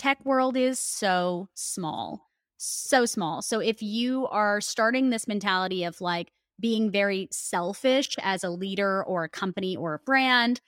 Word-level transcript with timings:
tech 0.00 0.24
world 0.24 0.56
is 0.56 0.78
so 0.78 1.46
small, 1.52 2.30
so 2.56 3.04
small. 3.04 3.42
So 3.42 3.60
if 3.60 3.82
you 3.82 4.26
are 4.28 4.62
starting 4.62 5.10
this 5.10 5.28
mentality 5.28 5.84
of 5.84 6.00
like 6.00 6.32
being 6.58 6.90
very 6.90 7.28
selfish 7.30 8.16
as 8.22 8.42
a 8.42 8.48
leader 8.48 9.04
or 9.04 9.24
a 9.24 9.28
company 9.28 9.76
or 9.76 9.92
a 9.92 9.98
brand, 9.98 10.62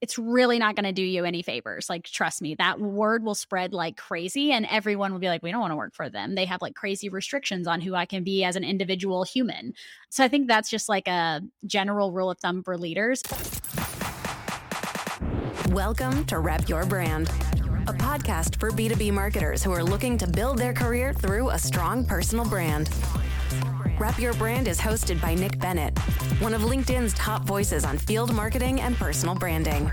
it's 0.00 0.16
really 0.16 0.60
not 0.60 0.76
going 0.76 0.84
to 0.84 0.92
do 0.92 1.02
you 1.02 1.24
any 1.24 1.42
favors. 1.42 1.90
Like, 1.90 2.04
trust 2.04 2.40
me, 2.40 2.54
that 2.60 2.78
word 2.78 3.24
will 3.24 3.34
spread 3.34 3.72
like 3.72 3.96
crazy, 3.96 4.52
and 4.52 4.66
everyone 4.66 5.12
will 5.12 5.18
be 5.18 5.28
like, 5.28 5.42
we 5.42 5.50
don't 5.50 5.60
want 5.60 5.72
to 5.72 5.76
work 5.76 5.94
for 5.94 6.08
them. 6.08 6.36
They 6.36 6.44
have 6.44 6.62
like 6.62 6.76
crazy 6.76 7.08
restrictions 7.08 7.66
on 7.66 7.80
who 7.80 7.96
I 7.96 8.06
can 8.06 8.22
be 8.22 8.44
as 8.44 8.54
an 8.54 8.62
individual 8.62 9.24
human. 9.24 9.72
So, 10.10 10.22
I 10.22 10.28
think 10.28 10.46
that's 10.46 10.70
just 10.70 10.88
like 10.88 11.08
a 11.08 11.40
general 11.64 12.12
rule 12.12 12.30
of 12.30 12.38
thumb 12.38 12.62
for 12.62 12.78
leaders. 12.78 13.22
Welcome 15.70 16.24
to 16.26 16.38
Rep 16.38 16.68
Your 16.68 16.84
Brand, 16.86 17.28
a 17.88 17.92
podcast 17.92 18.58
for 18.58 18.70
B2B 18.70 19.12
marketers 19.12 19.62
who 19.62 19.70
are 19.70 19.84
looking 19.84 20.18
to 20.18 20.26
build 20.26 20.58
their 20.58 20.72
career 20.72 21.12
through 21.12 21.50
a 21.50 21.58
strong 21.58 22.04
personal 22.04 22.44
brand. 22.44 22.90
Rep 23.98 24.18
Your 24.18 24.34
Brand 24.34 24.66
is 24.66 24.80
hosted 24.80 25.20
by 25.22 25.34
Nick 25.34 25.58
Bennett, 25.58 25.96
one 26.40 26.52
of 26.52 26.62
LinkedIn's 26.62 27.14
top 27.14 27.44
voices 27.44 27.84
on 27.84 27.96
field 27.96 28.34
marketing 28.34 28.80
and 28.80 28.96
personal 28.96 29.34
branding. 29.34 29.90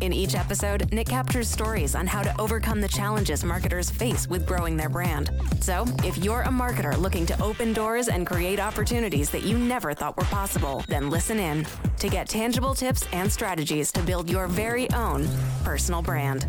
In 0.00 0.12
each 0.12 0.34
episode, 0.34 0.90
Nick 0.92 1.08
captures 1.08 1.48
stories 1.48 1.94
on 1.94 2.06
how 2.06 2.22
to 2.22 2.40
overcome 2.40 2.80
the 2.80 2.88
challenges 2.88 3.44
marketers 3.44 3.90
face 3.90 4.28
with 4.28 4.46
growing 4.46 4.76
their 4.76 4.88
brand. 4.88 5.30
So, 5.60 5.84
if 6.04 6.16
you're 6.16 6.42
a 6.42 6.48
marketer 6.48 6.96
looking 6.96 7.26
to 7.26 7.42
open 7.42 7.72
doors 7.72 8.08
and 8.08 8.26
create 8.26 8.60
opportunities 8.60 9.30
that 9.30 9.42
you 9.42 9.58
never 9.58 9.94
thought 9.94 10.16
were 10.16 10.24
possible, 10.24 10.84
then 10.88 11.10
listen 11.10 11.38
in 11.38 11.66
to 11.98 12.08
get 12.08 12.28
tangible 12.28 12.74
tips 12.74 13.06
and 13.12 13.30
strategies 13.30 13.90
to 13.92 14.00
build 14.00 14.30
your 14.30 14.46
very 14.46 14.90
own 14.92 15.28
personal 15.64 16.02
brand. 16.02 16.46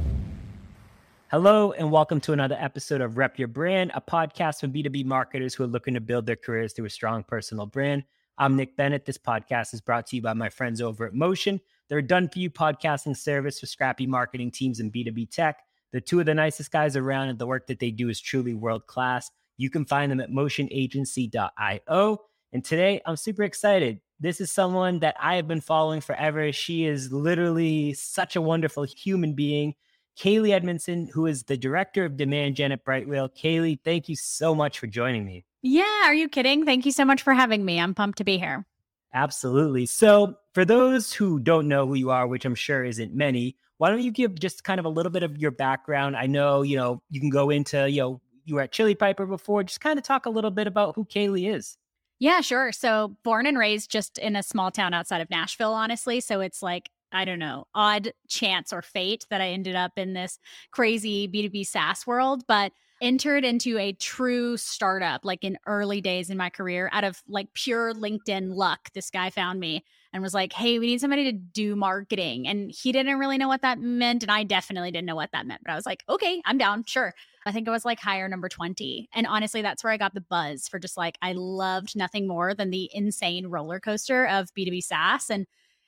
Hello, 1.31 1.71
and 1.71 1.89
welcome 1.89 2.19
to 2.19 2.33
another 2.33 2.57
episode 2.59 2.99
of 2.99 3.15
Rep 3.17 3.39
Your 3.39 3.47
Brand, 3.47 3.93
a 3.95 4.01
podcast 4.01 4.59
for 4.59 4.67
B2B 4.67 5.05
marketers 5.05 5.53
who 5.53 5.63
are 5.63 5.67
looking 5.67 5.93
to 5.93 6.01
build 6.01 6.25
their 6.25 6.35
careers 6.35 6.73
through 6.73 6.87
a 6.87 6.89
strong 6.89 7.23
personal 7.23 7.65
brand. 7.65 8.03
I'm 8.37 8.57
Nick 8.57 8.75
Bennett. 8.75 9.05
This 9.05 9.17
podcast 9.17 9.73
is 9.73 9.79
brought 9.79 10.07
to 10.07 10.17
you 10.17 10.21
by 10.21 10.33
my 10.33 10.49
friends 10.49 10.81
over 10.81 11.05
at 11.05 11.13
Motion. 11.13 11.61
They're 11.87 11.99
a 11.99 12.03
done 12.05 12.27
for 12.27 12.39
you 12.39 12.49
podcasting 12.49 13.15
service 13.15 13.61
for 13.61 13.65
scrappy 13.65 14.05
marketing 14.05 14.51
teams 14.51 14.81
in 14.81 14.91
B2B 14.91 15.31
tech. 15.31 15.61
They're 15.93 16.01
two 16.01 16.19
of 16.19 16.25
the 16.25 16.35
nicest 16.35 16.69
guys 16.69 16.97
around, 16.97 17.29
and 17.29 17.39
the 17.39 17.47
work 17.47 17.65
that 17.67 17.79
they 17.79 17.91
do 17.91 18.09
is 18.09 18.19
truly 18.19 18.53
world 18.53 18.85
class. 18.87 19.31
You 19.55 19.69
can 19.69 19.85
find 19.85 20.11
them 20.11 20.19
at 20.19 20.31
motionagency.io. 20.31 22.17
And 22.51 22.65
today, 22.65 23.01
I'm 23.05 23.15
super 23.15 23.43
excited. 23.43 24.01
This 24.19 24.41
is 24.41 24.51
someone 24.51 24.99
that 24.99 25.15
I 25.17 25.37
have 25.37 25.47
been 25.47 25.61
following 25.61 26.01
forever. 26.01 26.51
She 26.51 26.83
is 26.83 27.09
literally 27.09 27.93
such 27.93 28.35
a 28.35 28.41
wonderful 28.41 28.83
human 28.83 29.31
being. 29.33 29.75
Kaylee 30.19 30.51
Edmondson, 30.51 31.07
who 31.07 31.25
is 31.25 31.43
the 31.43 31.57
director 31.57 32.05
of 32.05 32.17
demand 32.17 32.55
gen 32.55 32.71
at 32.71 32.85
Brightwheel. 32.85 33.29
Kaylee, 33.35 33.79
thank 33.83 34.09
you 34.09 34.15
so 34.15 34.53
much 34.53 34.79
for 34.79 34.87
joining 34.87 35.25
me. 35.25 35.45
Yeah, 35.61 36.05
are 36.05 36.13
you 36.13 36.27
kidding? 36.27 36.65
Thank 36.65 36.85
you 36.85 36.91
so 36.91 37.05
much 37.05 37.21
for 37.21 37.33
having 37.33 37.63
me. 37.63 37.79
I'm 37.79 37.93
pumped 37.93 38.17
to 38.17 38.23
be 38.23 38.37
here. 38.37 38.65
Absolutely. 39.13 39.85
So, 39.85 40.35
for 40.53 40.65
those 40.65 41.13
who 41.13 41.39
don't 41.39 41.67
know 41.67 41.85
who 41.85 41.95
you 41.95 42.09
are, 42.09 42.27
which 42.27 42.45
I'm 42.45 42.55
sure 42.55 42.83
isn't 42.83 43.13
many, 43.13 43.57
why 43.77 43.89
don't 43.89 44.01
you 44.01 44.11
give 44.11 44.39
just 44.39 44.63
kind 44.63 44.79
of 44.79 44.85
a 44.85 44.89
little 44.89 45.11
bit 45.11 45.23
of 45.23 45.37
your 45.37 45.51
background? 45.51 46.15
I 46.15 46.27
know, 46.27 46.61
you 46.61 46.77
know, 46.77 47.01
you 47.09 47.19
can 47.19 47.29
go 47.29 47.49
into, 47.49 47.89
you 47.89 48.01
know, 48.01 48.21
you 48.45 48.55
were 48.55 48.61
at 48.61 48.71
Chili 48.71 48.95
Piper 48.95 49.25
before. 49.25 49.63
Just 49.63 49.81
kind 49.81 49.99
of 49.99 50.05
talk 50.05 50.25
a 50.25 50.29
little 50.29 50.51
bit 50.51 50.67
about 50.67 50.95
who 50.95 51.05
Kaylee 51.05 51.53
is. 51.53 51.77
Yeah, 52.19 52.41
sure. 52.41 52.71
So, 52.71 53.17
born 53.23 53.45
and 53.45 53.57
raised 53.57 53.91
just 53.91 54.17
in 54.17 54.35
a 54.35 54.43
small 54.43 54.71
town 54.71 54.93
outside 54.93 55.21
of 55.21 55.29
Nashville, 55.29 55.73
honestly. 55.73 56.21
So, 56.21 56.39
it's 56.39 56.61
like 56.61 56.89
I 57.11 57.25
don't 57.25 57.39
know, 57.39 57.65
odd 57.73 58.13
chance 58.27 58.71
or 58.73 58.81
fate 58.81 59.25
that 59.29 59.41
I 59.41 59.49
ended 59.49 59.75
up 59.75 59.93
in 59.97 60.13
this 60.13 60.39
crazy 60.71 61.27
B2B 61.27 61.65
SaaS 61.65 62.05
world, 62.07 62.43
but 62.47 62.71
entered 63.01 63.43
into 63.43 63.77
a 63.79 63.93
true 63.93 64.55
startup 64.57 65.25
like 65.25 65.43
in 65.43 65.57
early 65.65 66.01
days 66.01 66.29
in 66.29 66.37
my 66.37 66.49
career 66.49 66.89
out 66.93 67.03
of 67.03 67.21
like 67.27 67.47
pure 67.53 67.93
LinkedIn 67.93 68.53
luck. 68.55 68.89
This 68.93 69.09
guy 69.09 69.31
found 69.31 69.59
me 69.59 69.83
and 70.13 70.21
was 70.21 70.33
like, 70.33 70.53
Hey, 70.53 70.77
we 70.77 70.87
need 70.87 71.01
somebody 71.01 71.31
to 71.31 71.31
do 71.31 71.75
marketing. 71.75 72.47
And 72.47 72.71
he 72.71 72.91
didn't 72.91 73.17
really 73.17 73.37
know 73.37 73.47
what 73.47 73.63
that 73.63 73.79
meant. 73.79 74.23
And 74.23 74.31
I 74.31 74.43
definitely 74.43 74.91
didn't 74.91 75.07
know 75.07 75.15
what 75.15 75.31
that 75.31 75.47
meant. 75.47 75.61
But 75.65 75.71
I 75.71 75.75
was 75.75 75.85
like, 75.85 76.03
Okay, 76.07 76.41
I'm 76.45 76.57
down. 76.57 76.83
Sure. 76.85 77.13
I 77.45 77.51
think 77.51 77.67
I 77.67 77.71
was 77.71 77.85
like 77.85 77.99
hire 77.99 78.29
number 78.29 78.49
20. 78.49 79.09
And 79.15 79.25
honestly, 79.25 79.63
that's 79.63 79.83
where 79.83 79.91
I 79.91 79.97
got 79.97 80.13
the 80.13 80.21
buzz 80.21 80.67
for 80.67 80.77
just 80.77 80.95
like, 80.95 81.17
I 81.23 81.33
loved 81.33 81.95
nothing 81.95 82.27
more 82.27 82.53
than 82.53 82.69
the 82.69 82.89
insane 82.93 83.47
roller 83.47 83.79
coaster 83.79 84.27
of 84.27 84.53
B2B 84.53 84.83
SaaS. 84.83 85.29
And 85.31 85.47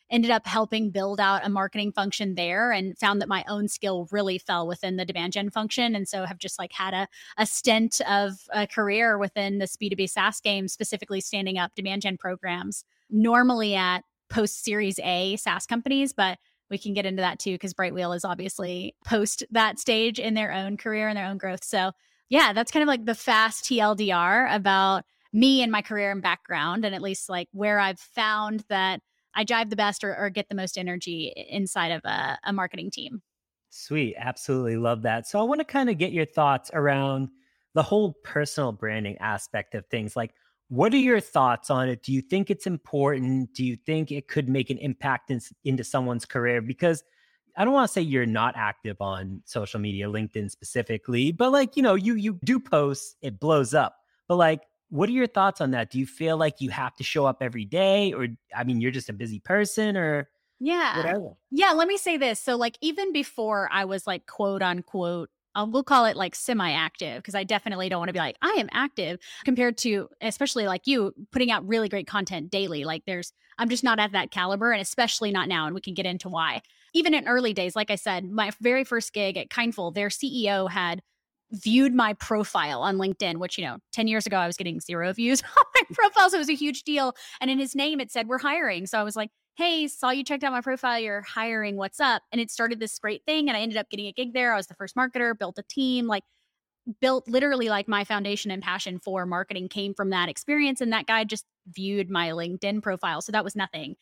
ended 0.10 0.32
up 0.32 0.46
helping 0.46 0.90
build 0.90 1.20
out 1.20 1.46
a 1.46 1.50
marketing 1.50 1.92
function 1.92 2.36
there 2.36 2.72
and 2.72 2.98
found 2.98 3.22
that 3.22 3.30
my 3.30 3.44
own 3.48 3.68
skill 3.68 4.08
really 4.12 4.38
fell 4.38 4.68
within 4.68 4.98
the 4.98 5.06
demand 5.06 5.34
gen 5.34 5.50
function. 5.50 5.96
And 5.96 6.08
so 6.08 6.26
have 6.26 6.38
just 6.38 6.60
like 6.60 6.72
had 6.72 6.94
a, 6.94 7.08
a 7.38 7.46
stint 7.46 8.02
of 8.08 8.34
a 8.54 8.68
career 8.68 9.18
within 9.18 9.58
this 9.58 9.76
B2B 9.76 10.10
SaaS 10.10 10.40
game, 10.40 10.68
specifically 10.68 11.22
standing 11.22 11.58
up 11.58 11.74
demand 11.76 12.04
gen 12.04 12.18
programs, 12.18 12.86
normally 13.10 13.76
at 13.76 14.04
post 14.30 14.64
series 14.64 15.00
A 15.04 15.36
SaaS 15.38 15.66
companies, 15.66 16.14
but 16.14 16.38
we 16.70 16.78
can 16.78 16.94
get 16.94 17.06
into 17.06 17.22
that 17.22 17.40
too 17.40 17.54
because 17.54 17.74
Brightwheel 17.74 18.16
is 18.16 18.26
obviously 18.26 18.96
post 19.06 19.44
that 19.52 19.80
stage 19.80 20.20
in 20.20 20.34
their 20.34 20.52
own 20.52 20.78
career 20.78 21.08
and 21.08 21.18
their 21.18 21.28
own 21.28 21.38
growth. 21.38 21.64
So 21.64 21.92
yeah, 22.30 22.54
that's 22.54 22.72
kind 22.72 22.82
of 22.82 22.88
like 22.88 23.06
the 23.06 23.16
fast 23.16 23.66
TLDR 23.66 24.54
about 24.54 25.06
me 25.34 25.62
and 25.62 25.72
my 25.72 25.82
career 25.82 26.12
and 26.12 26.22
background, 26.22 26.86
and 26.86 26.96
at 26.96 27.02
least 27.02 27.30
like 27.30 27.48
where 27.52 27.80
I've 27.80 28.00
found 28.00 28.64
that 28.70 29.02
I 29.36 29.46
jive 29.46 29.70
the 29.70 29.76
best 29.76 30.04
or, 30.04 30.16
or 30.16 30.30
get 30.30 30.50
the 30.50 30.56
most 30.56 30.78
energy 30.78 31.34
inside 31.50 31.90
of 31.92 32.02
a, 32.06 32.38
a 32.44 32.54
marketing 32.54 32.92
team. 32.92 33.22
Sweet. 33.70 34.16
Absolutely 34.18 34.78
love 34.78 35.02
that. 35.02 35.28
So 35.28 35.40
I 35.40 35.44
want 35.44 35.60
to 35.60 35.66
kind 35.66 35.90
of 35.90 35.98
get 35.98 36.12
your 36.12 36.26
thoughts 36.26 36.70
around 36.74 37.30
the 37.74 37.82
whole 37.82 38.14
personal 38.24 38.72
branding 38.72 39.18
aspect 39.20 39.74
of 39.74 39.86
things. 39.88 40.16
Like, 40.16 40.34
what 40.70 40.94
are 40.94 40.98
your 40.98 41.20
thoughts 41.20 41.70
on 41.70 41.90
it? 41.90 42.04
Do 42.04 42.14
you 42.14 42.22
think 42.22 42.50
it's 42.50 42.68
important? 42.68 43.54
Do 43.54 43.66
you 43.66 43.76
think 43.76 44.12
it 44.12 44.28
could 44.28 44.48
make 44.48 44.70
an 44.70 44.78
impact 44.78 45.32
in, 45.32 45.42
into 45.64 45.84
someone's 45.84 46.26
career? 46.26 46.62
Because 46.62 47.04
I 47.56 47.66
don't 47.66 47.74
want 47.74 47.88
to 47.88 47.94
say 47.94 48.02
you're 48.02 48.26
not 48.26 48.56
active 48.58 48.98
on 49.00 49.42
social 49.46 49.80
media, 49.80 50.08
LinkedIn 50.08 50.50
specifically, 50.50 51.32
but 51.32 51.52
like, 51.52 51.76
you 51.78 51.84
know, 51.84 51.96
you 51.96 52.16
you 52.16 52.40
do 52.44 52.60
post, 52.60 53.16
it 53.22 53.40
blows 53.40 53.74
up. 53.74 53.98
But 54.28 54.38
like 54.38 54.62
what 54.94 55.10
are 55.10 55.14
your 55.14 55.26
thoughts 55.26 55.60
on 55.60 55.72
that? 55.72 55.90
Do 55.90 55.98
you 55.98 56.06
feel 56.06 56.38
like 56.38 56.62
you 56.62 56.70
have 56.70 56.96
to 56.98 57.04
show 57.04 57.26
up 57.26 57.38
every 57.42 57.66
day 57.66 58.14
or 58.14 58.28
I 58.56 58.64
mean 58.64 58.80
you're 58.80 58.92
just 58.92 59.10
a 59.10 59.14
busy 59.14 59.40
person 59.40 59.98
or 59.98 60.30
yeah. 60.60 60.98
Whatever. 60.98 61.32
Yeah, 61.50 61.72
let 61.72 61.88
me 61.88 61.98
say 61.98 62.16
this. 62.16 62.40
So 62.40 62.56
like 62.56 62.78
even 62.80 63.12
before 63.12 63.68
I 63.72 63.86
was 63.86 64.06
like 64.06 64.28
quote 64.28 64.62
unquote 64.62 65.30
um, 65.56 65.72
we'll 65.72 65.84
call 65.84 66.06
it 66.06 66.16
like 66.16 66.36
semi-active 66.36 67.18
because 67.18 67.36
I 67.36 67.44
definitely 67.44 67.90
don't 67.90 68.00
want 68.00 68.10
to 68.10 68.14
be 68.14 68.20
like 68.20 68.38
I 68.44 68.52
am 68.60 68.70
active 68.72 69.20
compared 69.46 69.78
to 69.80 70.10
especially 70.22 70.68
like 70.68 70.86
you 70.86 71.14
putting 71.32 71.50
out 71.50 71.68
really 71.68 71.90
great 71.90 72.06
content 72.06 72.52
daily. 72.52 72.84
Like 72.84 73.04
there's 73.08 73.34
I'm 73.58 73.70
just 73.70 73.84
not 73.84 74.00
at 74.00 74.12
that 74.12 74.30
caliber 74.30 74.72
and 74.72 74.82
especially 74.82 75.32
not 75.32 75.48
now 75.48 75.66
and 75.66 75.74
we 75.74 75.82
can 75.82 75.96
get 75.96 76.06
into 76.06 76.30
why. 76.30 76.62
Even 76.94 77.16
in 77.16 77.28
early 77.28 77.54
days, 77.54 77.76
like 77.76 77.90
I 77.90 77.96
said, 77.96 78.30
my 78.30 78.52
very 78.62 78.84
first 78.84 79.12
gig 79.12 79.38
at 79.38 79.50
Kindful, 79.50 79.92
their 79.96 80.10
CEO 80.10 80.70
had 80.70 81.02
viewed 81.54 81.94
my 81.94 82.14
profile 82.14 82.82
on 82.82 82.98
LinkedIn, 82.98 83.38
which, 83.38 83.58
you 83.58 83.64
know, 83.64 83.78
10 83.92 84.08
years 84.08 84.26
ago, 84.26 84.38
I 84.38 84.48
was 84.48 84.58
getting 84.58 84.80
zero 84.80 85.14
views 85.14 85.42
on 85.58 85.64
my 85.76 85.82
profile. 85.94 86.30
So 86.30 86.38
it 86.38 86.40
was 86.40 86.50
a 86.50 86.56
huge 86.56 86.84
deal. 86.84 87.14
And 87.40 87.50
in 87.50 87.60
his 87.60 87.76
name, 87.76 88.00
it 88.00 88.12
said, 88.12 88.28
We're 88.28 88.40
hiring. 88.40 88.88
So 88.88 89.00
I 89.00 89.04
was 89.04 89.16
like, 89.16 89.30
Hey, 89.56 89.88
saw 89.88 90.10
you 90.10 90.24
checked 90.24 90.44
out 90.44 90.52
my 90.52 90.62
profile. 90.62 91.00
You're 91.00 91.22
hiring. 91.22 91.78
What's 91.78 92.00
up? 92.00 92.24
And 92.32 92.42
it 92.42 92.50
started 92.50 92.80
this 92.80 92.98
great 92.98 93.24
thing. 93.26 93.50
And 93.50 93.56
I 93.56 93.62
ended 93.62 93.78
up 93.78 93.90
getting 93.90 94.08
a 94.08 94.12
gig 94.12 94.34
there. 94.34 94.54
I 94.54 94.58
was 94.58 94.68
the 94.68 94.74
first 94.74 94.96
marketer, 94.96 95.38
built 95.38 95.60
a 95.60 95.64
team, 95.64 96.08
like, 96.08 96.24
built 97.00 97.28
literally 97.30 97.70
like 97.70 97.88
my 97.88 98.04
foundation 98.04 98.52
and 98.52 98.62
passion 98.62 99.00
for 99.00 99.26
marketing 99.26 99.70
came 99.70 99.94
from 99.94 100.10
that 100.10 100.28
experience. 100.28 100.82
And 100.82 100.92
that 100.92 101.06
guy 101.06 101.24
just 101.24 101.46
viewed 101.68 102.10
my 102.10 102.32
LinkedIn 102.32 102.82
profile. 102.82 103.22
So 103.22 103.32
that 103.32 103.44
was 103.44 103.56
nothing 103.56 103.96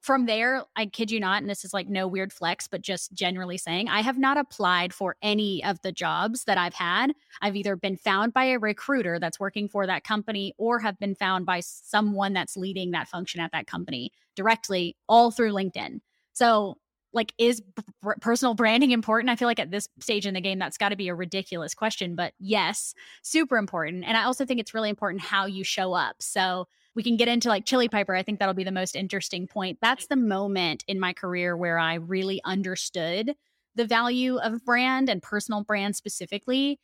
from 0.00 0.26
there, 0.26 0.62
I 0.76 0.86
kid 0.86 1.10
you 1.10 1.20
not, 1.20 1.42
and 1.42 1.50
this 1.50 1.64
is 1.64 1.74
like 1.74 1.88
no 1.88 2.06
weird 2.06 2.32
flex, 2.32 2.68
but 2.68 2.82
just 2.82 3.12
generally 3.12 3.58
saying, 3.58 3.88
I 3.88 4.00
have 4.00 4.18
not 4.18 4.36
applied 4.36 4.94
for 4.94 5.16
any 5.22 5.62
of 5.64 5.80
the 5.82 5.92
jobs 5.92 6.44
that 6.44 6.56
I've 6.56 6.74
had. 6.74 7.12
I've 7.42 7.56
either 7.56 7.76
been 7.76 7.96
found 7.96 8.32
by 8.32 8.44
a 8.44 8.58
recruiter 8.58 9.18
that's 9.18 9.40
working 9.40 9.68
for 9.68 9.86
that 9.86 10.04
company 10.04 10.54
or 10.56 10.78
have 10.78 10.98
been 10.98 11.14
found 11.14 11.46
by 11.46 11.60
someone 11.60 12.32
that's 12.32 12.56
leading 12.56 12.92
that 12.92 13.08
function 13.08 13.40
at 13.40 13.52
that 13.52 13.66
company 13.66 14.12
directly, 14.36 14.96
all 15.08 15.30
through 15.30 15.52
LinkedIn. 15.52 16.00
So, 16.32 16.76
like, 17.12 17.32
is 17.38 17.62
personal 18.20 18.54
branding 18.54 18.92
important? 18.92 19.30
I 19.30 19.36
feel 19.36 19.48
like 19.48 19.58
at 19.58 19.70
this 19.70 19.88
stage 19.98 20.26
in 20.26 20.34
the 20.34 20.40
game, 20.40 20.58
that's 20.58 20.78
got 20.78 20.90
to 20.90 20.96
be 20.96 21.08
a 21.08 21.14
ridiculous 21.14 21.74
question, 21.74 22.14
but 22.14 22.34
yes, 22.38 22.94
super 23.22 23.56
important. 23.56 24.04
And 24.04 24.16
I 24.16 24.24
also 24.24 24.44
think 24.44 24.60
it's 24.60 24.74
really 24.74 24.90
important 24.90 25.22
how 25.22 25.46
you 25.46 25.64
show 25.64 25.94
up. 25.94 26.16
So, 26.20 26.68
we 26.94 27.02
can 27.02 27.16
get 27.16 27.28
into 27.28 27.48
like 27.48 27.64
Chili 27.64 27.88
Piper. 27.88 28.14
I 28.14 28.22
think 28.22 28.38
that'll 28.38 28.54
be 28.54 28.64
the 28.64 28.72
most 28.72 28.96
interesting 28.96 29.46
point. 29.46 29.78
That's 29.80 30.06
the 30.06 30.16
moment 30.16 30.84
in 30.88 30.98
my 30.98 31.12
career 31.12 31.56
where 31.56 31.78
I 31.78 31.94
really 31.94 32.40
understood 32.44 33.34
the 33.74 33.84
value 33.84 34.38
of 34.38 34.64
brand 34.64 35.08
and 35.08 35.22
personal 35.22 35.62
brand 35.62 35.94
specifically. 35.96 36.80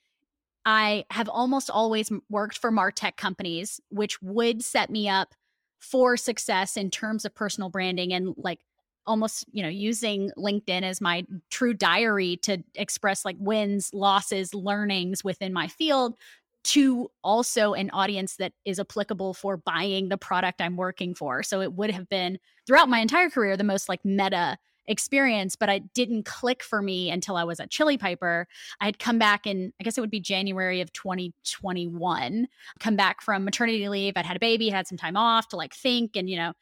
I 0.64 1.04
have 1.10 1.28
almost 1.28 1.68
always 1.68 2.10
worked 2.30 2.58
for 2.58 2.70
Martech 2.70 3.16
companies, 3.16 3.80
which 3.90 4.22
would 4.22 4.62
set 4.62 4.90
me 4.90 5.08
up 5.08 5.34
for 5.80 6.16
success 6.16 6.76
in 6.76 6.90
terms 6.90 7.24
of 7.24 7.34
personal 7.34 7.68
branding 7.68 8.12
and 8.12 8.34
like 8.38 8.60
almost, 9.06 9.44
you 9.52 9.62
know, 9.62 9.68
using 9.68 10.30
LinkedIn 10.38 10.82
as 10.82 11.00
my 11.00 11.26
true 11.50 11.74
diary 11.74 12.38
to 12.38 12.62
express 12.74 13.24
like 13.24 13.36
wins, 13.38 13.92
losses, 13.92 14.54
learnings 14.54 15.22
within 15.22 15.52
my 15.52 15.68
field 15.68 16.16
to 16.64 17.10
also 17.22 17.74
an 17.74 17.90
audience 17.90 18.36
that 18.36 18.52
is 18.64 18.80
applicable 18.80 19.34
for 19.34 19.58
buying 19.58 20.08
the 20.08 20.16
product 20.16 20.60
I'm 20.60 20.76
working 20.76 21.14
for. 21.14 21.42
So 21.42 21.60
it 21.60 21.74
would 21.74 21.90
have 21.90 22.08
been 22.08 22.38
throughout 22.66 22.88
my 22.88 23.00
entire 23.00 23.30
career 23.30 23.56
the 23.56 23.64
most 23.64 23.88
like 23.88 24.04
meta 24.04 24.56
experience, 24.86 25.56
but 25.56 25.68
it 25.68 25.94
didn't 25.94 26.24
click 26.24 26.62
for 26.62 26.82
me 26.82 27.10
until 27.10 27.36
I 27.36 27.44
was 27.44 27.60
at 27.60 27.70
Chili 27.70 27.96
Piper. 27.96 28.46
I 28.80 28.86
had 28.86 28.98
come 28.98 29.18
back 29.18 29.46
in, 29.46 29.72
I 29.80 29.84
guess 29.84 29.96
it 29.96 30.00
would 30.00 30.10
be 30.10 30.20
January 30.20 30.80
of 30.80 30.92
2021, 30.92 32.48
come 32.80 32.96
back 32.96 33.22
from 33.22 33.44
maternity 33.44 33.88
leave. 33.88 34.14
I'd 34.16 34.26
had 34.26 34.36
a 34.36 34.40
baby, 34.40 34.68
had 34.68 34.86
some 34.86 34.98
time 34.98 35.16
off 35.16 35.48
to 35.48 35.56
like 35.56 35.74
think 35.74 36.16
and, 36.16 36.28
you 36.28 36.36
know, 36.36 36.52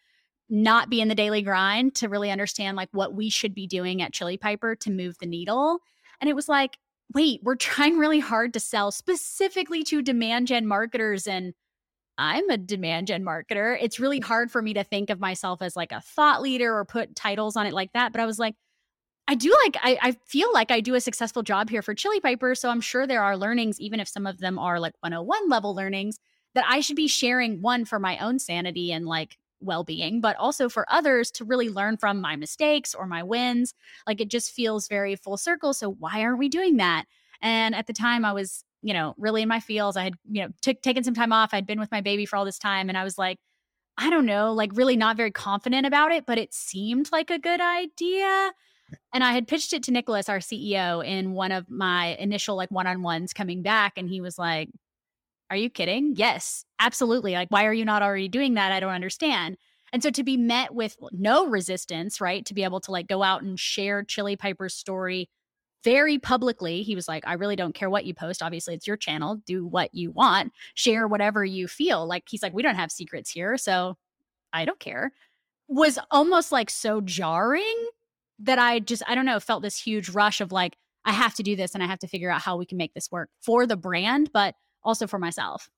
not 0.49 0.91
be 0.91 1.01
in 1.01 1.09
the 1.09 1.15
daily 1.15 1.43
grind 1.43 1.95
to 1.97 2.09
really 2.09 2.31
understand 2.31 2.77
like 2.77 2.91
what 2.93 3.15
we 3.15 3.31
should 3.31 3.55
be 3.55 3.67
doing 3.67 4.03
at 4.03 4.13
Chili 4.13 4.37
Piper 4.37 4.77
to 4.77 4.91
move 4.91 5.17
the 5.19 5.27
needle. 5.27 5.79
And 6.21 6.29
it 6.29 6.37
was 6.37 6.49
like, 6.49 6.79
wait, 7.15 7.41
we're 7.43 7.57
trying 7.57 7.99
really 7.99 8.21
hard 8.21 8.53
to 8.55 8.61
sell 8.61 8.91
specifically 8.91 9.83
to 9.85 10.03
demand 10.03 10.49
gen 10.49 10.67
marketers 10.67 11.27
and 11.27 11.55
I'm 12.19 12.49
a 12.51 12.59
demand 12.59 13.07
gen 13.09 13.25
marketer. 13.25 13.77
It's 13.81 13.99
really 13.99 14.21
hard 14.21 14.51
for 14.51 14.61
me 14.61 14.75
to 14.75 14.85
think 14.85 15.11
of 15.11 15.19
myself 15.19 15.63
as 15.63 15.77
like 15.77 15.93
a 15.93 16.01
thought 16.01 16.43
leader 16.43 16.77
or 16.77 16.85
put 16.85 17.17
titles 17.17 17.57
on 17.57 17.67
it 17.67 17.73
like 17.73 17.93
that. 17.95 18.13
But 18.13 18.21
I 18.21 18.27
was 18.27 18.39
like, 18.39 18.55
I 19.29 19.35
do 19.35 19.57
like, 19.65 19.77
I, 19.83 19.99
I 20.03 20.13
feel 20.27 20.53
like 20.53 20.71
I 20.71 20.81
do 20.81 20.95
a 20.95 21.01
successful 21.01 21.43
job 21.43 21.71
here 21.71 21.81
for 21.83 21.95
Chili 21.95 22.21
Piper. 22.21 22.55
So 22.55 22.69
I'm 22.69 22.81
sure 22.81 23.07
there 23.07 23.23
are 23.23 23.37
learnings, 23.37 23.81
even 23.81 24.01
if 24.01 24.09
some 24.09 24.27
of 24.27 24.39
them 24.39 24.59
are 24.59 24.79
like 24.79 24.95
101 25.01 25.49
level 25.49 25.75
learnings, 25.75 26.19
that 26.55 26.65
I 26.69 26.81
should 26.81 26.97
be 26.97 27.09
sharing 27.09 27.63
one 27.63 27.85
for 27.85 27.99
my 27.99 28.19
own 28.19 28.39
sanity 28.39 28.93
and 28.93 29.07
like 29.07 29.39
well 29.63 29.85
being, 29.85 30.21
but 30.21 30.37
also 30.37 30.69
for 30.69 30.85
others 30.89 31.31
to 31.33 31.45
really 31.45 31.69
learn 31.69 31.97
from 31.97 32.21
my 32.21 32.37
mistakes 32.37 32.95
or 32.95 33.07
my 33.07 33.23
wins. 33.23 33.75
Like 34.07 34.21
it 34.21 34.29
just 34.29 34.53
feels 34.53 34.89
very 34.89 35.17
full 35.17 35.37
circle. 35.37 35.75
So 35.75 35.91
why 35.91 36.23
aren't 36.23 36.39
we 36.39 36.49
doing 36.49 36.77
that? 36.77 37.05
And 37.41 37.75
at 37.75 37.87
the 37.87 37.93
time, 37.93 38.25
I 38.25 38.33
was 38.33 38.65
you 38.83 38.93
know, 38.93 39.15
really 39.17 39.43
in 39.43 39.49
my 39.49 39.61
feels. 39.61 39.97
I 39.97 40.03
had, 40.05 40.15
you 40.29 40.43
know, 40.43 40.49
t- 40.61 40.75
taken 40.75 41.05
some 41.05 41.15
time 41.15 41.33
off. 41.33 41.55
I'd 41.55 41.67
been 41.67 41.81
with 41.81 41.93
my 41.93 42.01
baby 42.01 42.27
for 42.27 42.37
all 42.37 42.45
this 42.45 42.59
time. 42.59 42.89
And 42.89 42.99
I 42.99 43.05
was 43.05 43.17
like, 43.17 43.39
I 43.97 44.11
don't 44.11 44.27
know, 44.27 44.53
like 44.53 44.71
really 44.75 44.97
not 44.97 45.17
very 45.17 45.31
confident 45.31 45.87
about 45.87 46.13
it, 46.13 46.27
but 46.27 46.39
it 46.39 46.53
seemed 46.53 47.11
like 47.13 47.31
a 47.31 47.39
good 47.39 47.61
idea. 47.61 48.53
And 49.15 49.23
I 49.23 49.33
had 49.33 49.47
pitched 49.47 49.73
it 49.73 49.83
to 49.85 49.93
Nicholas, 49.93 50.29
our 50.29 50.39
CEO, 50.39 51.07
in 51.07 51.33
one 51.33 51.53
of 51.53 51.71
my 51.71 52.17
initial 52.17 52.57
like 52.57 52.71
one 52.71 52.87
on 52.87 53.03
ones 53.03 53.33
coming 53.33 53.63
back. 53.63 53.95
And 53.97 54.09
he 54.09 54.21
was 54.21 54.39
like, 54.39 54.69
Are 55.53 55.57
you 55.57 55.69
kidding? 55.69 56.15
Yes, 56.17 56.65
absolutely. 56.79 57.35
Like, 57.35 57.51
why 57.51 57.67
are 57.67 57.75
you 57.75 57.85
not 57.85 58.01
already 58.01 58.27
doing 58.27 58.55
that? 58.55 58.73
I 58.73 58.81
don't 58.81 58.95
understand. 58.95 59.59
And 59.93 60.03
so 60.03 60.09
to 60.09 60.25
be 60.25 60.39
met 60.39 60.75
with 60.75 60.97
no 61.13 61.47
resistance, 61.47 62.23
right? 62.23 62.47
To 62.47 62.55
be 62.55 62.65
able 62.65 62.81
to 62.81 62.91
like 62.91 63.07
go 63.07 63.23
out 63.23 63.43
and 63.43 63.61
share 63.61 64.03
Chili 64.03 64.35
Piper's 64.35 64.73
story 64.73 65.29
very 65.85 66.19
publicly. 66.19 66.83
He 66.83 66.95
was 66.95 67.07
like, 67.07 67.27
I 67.27 67.35
really 67.35 67.55
don't 67.55 67.75
care 67.75 67.91
what 67.91 68.07
you 68.07 68.15
post. 68.15 68.43
Obviously, 68.43 68.73
it's 68.73 68.87
your 68.87 68.97
channel. 68.97 69.43
Do 69.45 69.67
what 69.67 69.91
you 69.93 70.11
want, 70.11 70.55
share 70.73 71.07
whatever 71.07 71.45
you 71.45 71.69
feel. 71.69 72.07
Like, 72.07 72.23
he's 72.31 72.43
like, 72.43 72.55
we 72.55 72.63
don't 72.63 72.77
have 72.77 72.91
secrets 72.91 73.31
here. 73.31 73.59
So 73.59 73.99
I 74.55 74.65
don't 74.65 74.81
care. 74.81 75.13
Was 75.69 75.99
almost 76.11 76.51
like 76.51 76.71
so 76.71 77.03
jarring 77.03 77.91
that 78.39 78.59
I 78.59 78.79
just, 78.79 79.03
I 79.07 79.15
don't 79.15 79.27
know, 79.27 79.39
felt 79.39 79.63
this 79.63 79.79
huge 79.79 80.09
rush 80.09 80.41
of 80.41 80.51
like, 80.51 80.79
I 81.05 81.13
have 81.13 81.35
to 81.35 81.43
do 81.43 81.57
this 81.57 81.75
and 81.75 81.83
I 81.83 81.89
have 81.89 81.99
to 81.99 82.09
figure 82.09 82.31
out 82.31 82.41
how 82.41 82.57
we 82.57 82.65
can 82.65 82.79
make 82.79 82.95
this 82.95 83.11
work 83.13 83.29
for 83.43 83.67
the 83.67 83.77
brand, 83.77 84.31
but 84.33 84.55
also 84.85 85.07
for 85.07 85.19
myself. 85.19 85.69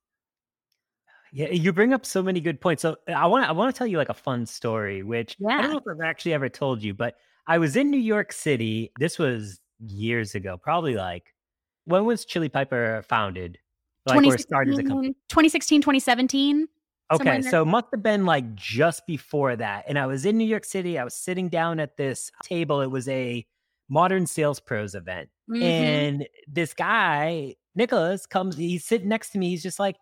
Yeah, 1.33 1.49
you 1.51 1.73
bring 1.73 1.93
up 1.93 2.07
so 2.07 2.23
many 2.23 2.41
good 2.41 2.61
points. 2.61 2.83
So 2.83 2.97
I 3.09 3.27
want 3.27 3.45
to 3.45 3.49
I 3.49 3.53
want 3.53 3.75
to 3.75 3.77
tell 3.77 3.89
you 3.89 3.99
like 3.99 4.09
a 4.09 4.15
fun 4.15 4.47
story, 4.47 5.03
which 5.03 5.37
yeah. 5.41 5.59
I 5.59 5.63
don't 5.63 5.73
know 5.73 5.79
if 5.79 5.85
I've 5.91 6.07
actually 6.07 6.33
ever 6.33 6.49
told 6.49 6.83
you, 6.83 6.95
but 6.95 7.17
I 7.49 7.59
was 7.59 7.75
in 7.75 7.91
New 7.91 7.99
York 7.99 8.33
City. 8.33 8.93
This 9.01 9.19
was 9.19 9.61
years 9.81 10.37
ago, 10.37 10.57
probably 10.57 10.95
like 10.95 11.35
when 11.87 12.05
was 12.05 12.25
Chili 12.25 12.49
Piper 12.49 13.03
founded? 13.09 13.59
Like 14.07 14.25
or 14.25 14.39
started 14.39 14.77
the 14.77 14.85
company? 14.85 15.15
2016, 15.29 15.81
2017. 15.81 16.69
Okay, 17.13 17.43
so 17.43 17.65
must 17.65 17.87
have 17.93 18.03
been 18.03 18.25
like 18.25 18.55
just 18.55 19.07
before 19.07 19.57
that. 19.57 19.85
And 19.89 19.99
I 19.99 20.07
was 20.07 20.25
in 20.25 20.39
New 20.39 20.47
York 20.47 20.65
City. 20.65 20.99
I 20.99 21.05
was 21.05 21.15
sitting 21.15 21.49
down 21.49 21.81
at 21.81 21.97
this 21.97 22.31
table. 22.43 22.81
It 22.81 22.91
was 22.91 23.09
a 23.09 23.47
modern 23.89 24.27
sales 24.27 24.61
pros 24.61 24.95
event. 24.95 25.29
Mm-hmm. 25.51 25.63
And 25.63 26.27
this 26.49 26.75
guy, 26.75 27.57
Nicholas, 27.75 28.27
comes, 28.27 28.57
he's 28.57 28.85
sitting 28.85 29.09
next 29.09 29.31
to 29.31 29.39
me. 29.39 29.49
He's 29.49 29.63
just 29.63 29.79
like, 29.79 29.97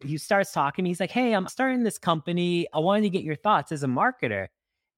he 0.00 0.18
starts 0.18 0.52
talking. 0.52 0.84
He's 0.84 1.00
like, 1.00 1.10
Hey, 1.10 1.32
I'm 1.32 1.46
starting 1.46 1.84
this 1.84 1.98
company. 1.98 2.66
I 2.74 2.80
wanted 2.80 3.02
to 3.02 3.10
get 3.10 3.22
your 3.22 3.36
thoughts 3.36 3.70
as 3.70 3.82
a 3.82 3.86
marketer. 3.86 4.48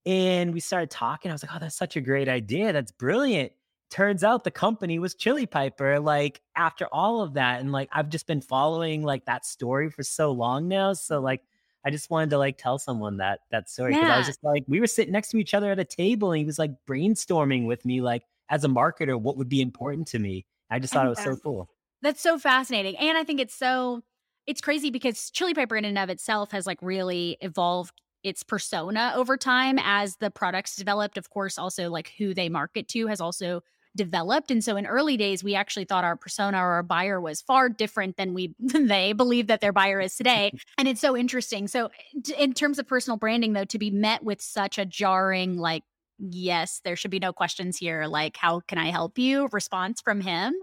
And 0.06 0.54
we 0.54 0.60
started 0.60 0.90
talking. 0.90 1.30
I 1.30 1.34
was 1.34 1.42
like, 1.42 1.54
Oh, 1.54 1.58
that's 1.58 1.76
such 1.76 1.96
a 1.96 2.00
great 2.00 2.28
idea. 2.28 2.72
That's 2.72 2.92
brilliant 2.92 3.52
turns 3.94 4.24
out 4.24 4.42
the 4.42 4.50
company 4.50 4.98
was 4.98 5.14
Chili 5.14 5.46
Piper. 5.46 6.00
Like 6.00 6.40
after 6.56 6.86
all 6.86 7.20
of 7.20 7.34
that, 7.34 7.60
and 7.60 7.70
like 7.70 7.88
I've 7.92 8.08
just 8.08 8.26
been 8.26 8.40
following 8.40 9.02
like 9.02 9.24
that 9.26 9.46
story 9.46 9.88
for 9.88 10.02
so 10.02 10.32
long 10.32 10.66
now. 10.66 10.94
So 10.94 11.20
like 11.20 11.42
I 11.84 11.90
just 11.90 12.10
wanted 12.10 12.30
to 12.30 12.38
like 12.38 12.58
tell 12.58 12.78
someone 12.78 13.18
that 13.18 13.40
that 13.52 13.70
story 13.70 13.92
because 13.92 14.08
yeah. 14.08 14.14
I 14.14 14.18
was 14.18 14.26
just 14.26 14.42
like 14.42 14.64
we 14.66 14.80
were 14.80 14.88
sitting 14.88 15.12
next 15.12 15.28
to 15.30 15.38
each 15.38 15.54
other 15.54 15.70
at 15.70 15.78
a 15.78 15.84
table 15.84 16.32
and 16.32 16.40
he 16.40 16.44
was 16.44 16.58
like 16.58 16.72
brainstorming 16.88 17.66
with 17.66 17.84
me 17.84 18.00
like 18.00 18.24
as 18.50 18.64
a 18.64 18.68
marketer 18.68 19.20
what 19.20 19.36
would 19.36 19.48
be 19.48 19.60
important 19.60 20.08
to 20.08 20.18
me. 20.18 20.44
I 20.70 20.80
just 20.80 20.92
thought 20.92 21.06
it 21.06 21.10
was 21.10 21.22
so 21.22 21.36
cool. 21.36 21.68
That's 22.04 22.20
so 22.20 22.38
fascinating, 22.38 22.96
and 22.98 23.18
I 23.18 23.24
think 23.24 23.40
it's 23.40 23.54
so 23.54 24.02
it's 24.46 24.60
crazy 24.60 24.90
because 24.90 25.30
Chili 25.30 25.54
Piper 25.54 25.74
in 25.74 25.86
and 25.86 25.98
of 25.98 26.10
itself 26.10 26.52
has 26.52 26.66
like 26.66 26.78
really 26.82 27.38
evolved 27.40 28.00
its 28.22 28.42
persona 28.42 29.12
over 29.16 29.36
time 29.36 29.78
as 29.82 30.16
the 30.16 30.30
products 30.30 30.76
developed. 30.76 31.16
Of 31.16 31.30
course, 31.30 31.58
also 31.58 31.90
like 31.90 32.12
who 32.18 32.34
they 32.34 32.48
market 32.48 32.88
to 32.88 33.06
has 33.06 33.20
also 33.20 33.62
developed. 33.96 34.50
And 34.50 34.62
so 34.62 34.76
in 34.76 34.86
early 34.86 35.16
days, 35.16 35.44
we 35.44 35.54
actually 35.54 35.84
thought 35.84 36.04
our 36.04 36.16
persona 36.16 36.58
or 36.58 36.72
our 36.72 36.82
buyer 36.82 37.20
was 37.20 37.40
far 37.40 37.68
different 37.68 38.16
than 38.16 38.34
we 38.34 38.54
than 38.58 38.88
they 38.88 39.12
believe 39.12 39.46
that 39.46 39.60
their 39.60 39.72
buyer 39.72 40.00
is 40.00 40.16
today. 40.16 40.52
And 40.76 40.88
it's 40.88 41.00
so 41.00 41.16
interesting. 41.16 41.68
So 41.68 41.90
in 42.36 42.52
terms 42.52 42.78
of 42.78 42.86
personal 42.86 43.16
branding, 43.16 43.52
though, 43.52 43.64
to 43.64 43.78
be 43.78 43.90
met 43.90 44.22
with 44.22 44.42
such 44.42 44.76
a 44.76 44.84
jarring 44.84 45.56
like, 45.56 45.84
yes, 46.18 46.80
there 46.84 46.96
should 46.96 47.10
be 47.10 47.18
no 47.18 47.32
questions 47.32 47.78
here. 47.78 48.06
Like, 48.06 48.36
how 48.36 48.60
can 48.60 48.76
I 48.76 48.90
help 48.90 49.18
you? 49.18 49.48
Response 49.52 50.00
from 50.00 50.20
him, 50.20 50.54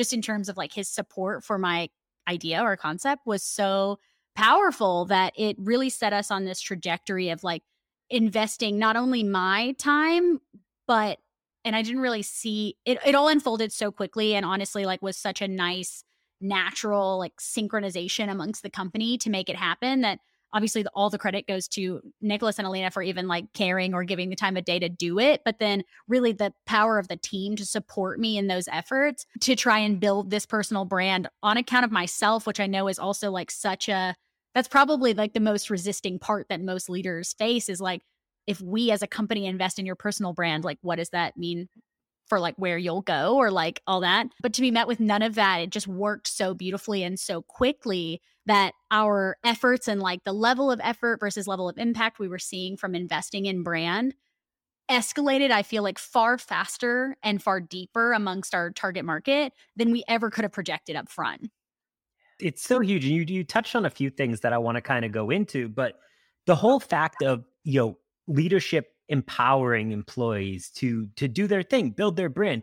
just 0.00 0.14
in 0.14 0.22
terms 0.22 0.48
of 0.48 0.56
like 0.56 0.72
his 0.72 0.88
support 0.88 1.44
for 1.44 1.58
my 1.58 1.86
idea 2.26 2.62
or 2.62 2.74
concept 2.74 3.26
was 3.26 3.42
so 3.42 3.98
powerful 4.34 5.04
that 5.04 5.34
it 5.36 5.54
really 5.58 5.90
set 5.90 6.14
us 6.14 6.30
on 6.30 6.46
this 6.46 6.58
trajectory 6.58 7.28
of 7.28 7.44
like 7.44 7.62
investing 8.08 8.78
not 8.78 8.96
only 8.96 9.22
my 9.22 9.72
time, 9.72 10.40
but 10.86 11.18
and 11.66 11.76
I 11.76 11.82
didn't 11.82 12.00
really 12.00 12.22
see 12.22 12.78
it. 12.86 12.96
It 13.04 13.14
all 13.14 13.28
unfolded 13.28 13.72
so 13.72 13.92
quickly, 13.92 14.34
and 14.34 14.46
honestly, 14.46 14.86
like 14.86 15.02
was 15.02 15.18
such 15.18 15.42
a 15.42 15.48
nice, 15.48 16.02
natural 16.40 17.18
like 17.18 17.36
synchronization 17.36 18.30
amongst 18.30 18.62
the 18.62 18.70
company 18.70 19.18
to 19.18 19.28
make 19.28 19.50
it 19.50 19.56
happen. 19.56 20.00
That 20.00 20.20
obviously 20.52 20.82
the, 20.82 20.90
all 20.94 21.10
the 21.10 21.18
credit 21.18 21.46
goes 21.46 21.68
to 21.68 22.00
Nicholas 22.20 22.58
and 22.58 22.66
Alina 22.66 22.90
for 22.90 23.02
even 23.02 23.28
like 23.28 23.52
caring 23.54 23.94
or 23.94 24.04
giving 24.04 24.30
the 24.30 24.36
time 24.36 24.56
of 24.56 24.64
day 24.64 24.78
to 24.78 24.88
do 24.88 25.18
it. 25.18 25.42
But 25.44 25.58
then 25.58 25.84
really 26.08 26.32
the 26.32 26.52
power 26.66 26.98
of 26.98 27.08
the 27.08 27.16
team 27.16 27.56
to 27.56 27.64
support 27.64 28.18
me 28.18 28.36
in 28.36 28.46
those 28.46 28.68
efforts 28.68 29.26
to 29.40 29.56
try 29.56 29.78
and 29.78 30.00
build 30.00 30.30
this 30.30 30.46
personal 30.46 30.84
brand 30.84 31.28
on 31.42 31.56
account 31.56 31.84
of 31.84 31.92
myself, 31.92 32.46
which 32.46 32.60
I 32.60 32.66
know 32.66 32.88
is 32.88 32.98
also 32.98 33.30
like 33.30 33.50
such 33.50 33.88
a 33.88 34.14
that's 34.54 34.68
probably 34.68 35.14
like 35.14 35.32
the 35.32 35.40
most 35.40 35.70
resisting 35.70 36.18
part 36.18 36.46
that 36.48 36.60
most 36.60 36.88
leaders 36.88 37.34
face 37.34 37.68
is 37.68 37.80
like 37.80 38.02
if 38.46 38.60
we 38.60 38.90
as 38.90 39.02
a 39.02 39.06
company 39.06 39.46
invest 39.46 39.78
in 39.78 39.86
your 39.86 39.94
personal 39.94 40.32
brand, 40.32 40.64
like 40.64 40.78
what 40.82 40.96
does 40.96 41.10
that 41.10 41.36
mean 41.36 41.68
for 42.30 42.40
like 42.40 42.54
where 42.56 42.78
you'll 42.78 43.02
go 43.02 43.36
or 43.36 43.50
like 43.50 43.82
all 43.86 44.00
that. 44.00 44.28
But 44.40 44.54
to 44.54 44.62
be 44.62 44.70
met 44.70 44.88
with 44.88 45.00
none 45.00 45.20
of 45.20 45.34
that, 45.34 45.58
it 45.58 45.70
just 45.70 45.86
worked 45.86 46.28
so 46.28 46.54
beautifully 46.54 47.02
and 47.02 47.20
so 47.20 47.42
quickly 47.42 48.22
that 48.46 48.72
our 48.90 49.36
efforts 49.44 49.86
and 49.86 50.00
like 50.00 50.24
the 50.24 50.32
level 50.32 50.70
of 50.70 50.80
effort 50.82 51.20
versus 51.20 51.46
level 51.46 51.68
of 51.68 51.76
impact 51.76 52.18
we 52.18 52.28
were 52.28 52.38
seeing 52.38 52.78
from 52.78 52.94
investing 52.94 53.44
in 53.44 53.62
brand 53.62 54.14
escalated, 54.90 55.50
I 55.50 55.62
feel 55.62 55.82
like 55.82 55.98
far 55.98 56.36
faster 56.36 57.16
and 57.22 57.42
far 57.42 57.60
deeper 57.60 58.12
amongst 58.12 58.54
our 58.54 58.70
target 58.70 59.04
market 59.04 59.52
than 59.76 59.92
we 59.92 60.02
ever 60.08 60.30
could 60.30 60.42
have 60.44 60.52
projected 60.52 60.96
up 60.96 61.08
front. 61.08 61.50
It's 62.40 62.62
so 62.62 62.80
huge. 62.80 63.04
And 63.04 63.14
you, 63.14 63.24
you 63.28 63.44
touched 63.44 63.76
on 63.76 63.84
a 63.84 63.90
few 63.90 64.10
things 64.10 64.40
that 64.40 64.52
I 64.52 64.58
want 64.58 64.76
to 64.76 64.80
kind 64.80 65.04
of 65.04 65.12
go 65.12 65.30
into, 65.30 65.68
but 65.68 66.00
the 66.46 66.56
whole 66.56 66.80
fact 66.80 67.22
of, 67.22 67.44
you 67.62 67.78
know, 67.80 67.98
leadership 68.26 68.88
empowering 69.10 69.90
employees 69.92 70.70
to 70.70 71.06
to 71.16 71.28
do 71.28 71.46
their 71.46 71.62
thing, 71.62 71.90
build 71.90 72.16
their 72.16 72.30
brand. 72.30 72.62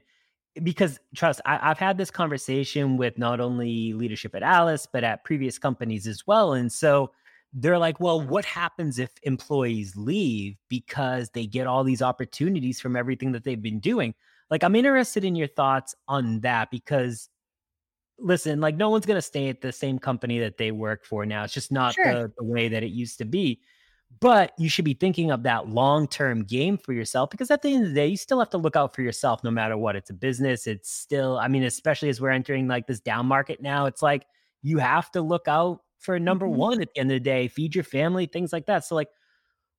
Because 0.63 0.99
trust, 1.15 1.39
I, 1.45 1.57
have 1.57 1.77
had 1.77 1.99
this 1.99 2.09
conversation 2.09 2.97
with 2.97 3.19
not 3.19 3.39
only 3.39 3.93
leadership 3.93 4.33
at 4.33 4.41
Alice, 4.41 4.87
but 4.91 5.03
at 5.03 5.23
previous 5.23 5.59
companies 5.59 6.07
as 6.07 6.25
well. 6.25 6.53
And 6.53 6.71
so 6.71 7.11
they're 7.53 7.77
like, 7.77 7.99
well, 7.99 8.19
what 8.19 8.43
happens 8.43 8.97
if 8.97 9.11
employees 9.21 9.95
leave 9.95 10.57
because 10.67 11.29
they 11.29 11.45
get 11.45 11.67
all 11.67 11.83
these 11.83 12.01
opportunities 12.01 12.81
from 12.81 12.95
everything 12.95 13.33
that 13.33 13.43
they've 13.43 13.61
been 13.61 13.79
doing? 13.79 14.15
Like, 14.49 14.63
I'm 14.63 14.75
interested 14.75 15.23
in 15.23 15.35
your 15.35 15.47
thoughts 15.47 15.93
on 16.07 16.39
that 16.39 16.71
because 16.71 17.29
listen, 18.19 18.59
like 18.59 18.75
no 18.75 18.89
one's 18.89 19.05
going 19.05 19.17
to 19.17 19.21
stay 19.21 19.49
at 19.49 19.61
the 19.61 19.71
same 19.71 19.99
company 19.99 20.39
that 20.39 20.57
they 20.57 20.71
work 20.71 21.05
for 21.05 21.23
now. 21.23 21.43
It's 21.43 21.53
just 21.53 21.71
not 21.71 21.93
sure. 21.93 22.13
the, 22.13 22.33
the 22.37 22.43
way 22.43 22.67
that 22.67 22.81
it 22.81 22.91
used 22.91 23.19
to 23.19 23.25
be. 23.25 23.61
But 24.19 24.53
you 24.57 24.69
should 24.69 24.85
be 24.85 24.93
thinking 24.93 25.31
of 25.31 25.43
that 25.43 25.69
long 25.69 26.07
term 26.07 26.43
game 26.43 26.77
for 26.77 26.93
yourself 26.93 27.29
because 27.29 27.51
at 27.51 27.61
the 27.61 27.73
end 27.73 27.83
of 27.83 27.89
the 27.89 27.95
day, 27.95 28.07
you 28.07 28.17
still 28.17 28.39
have 28.39 28.49
to 28.51 28.57
look 28.57 28.75
out 28.75 28.95
for 28.95 29.01
yourself 29.01 29.43
no 29.43 29.51
matter 29.51 29.77
what. 29.77 29.95
It's 29.95 30.09
a 30.09 30.13
business. 30.13 30.65
It's 30.65 30.91
still, 30.91 31.37
I 31.37 31.47
mean, 31.47 31.63
especially 31.63 32.09
as 32.09 32.19
we're 32.19 32.31
entering 32.31 32.67
like 32.67 32.87
this 32.87 32.99
down 32.99 33.25
market 33.25 33.61
now, 33.61 33.85
it's 33.85 34.01
like 34.01 34.25
you 34.63 34.79
have 34.79 35.11
to 35.11 35.21
look 35.21 35.47
out 35.47 35.81
for 35.99 36.19
number 36.19 36.47
mm-hmm. 36.47 36.57
one 36.57 36.81
at 36.81 36.93
the 36.93 36.99
end 36.99 37.11
of 37.11 37.15
the 37.15 37.19
day, 37.19 37.47
feed 37.47 37.75
your 37.75 37.83
family, 37.83 38.25
things 38.25 38.53
like 38.53 38.65
that. 38.67 38.85
So, 38.85 38.95
like, 38.95 39.09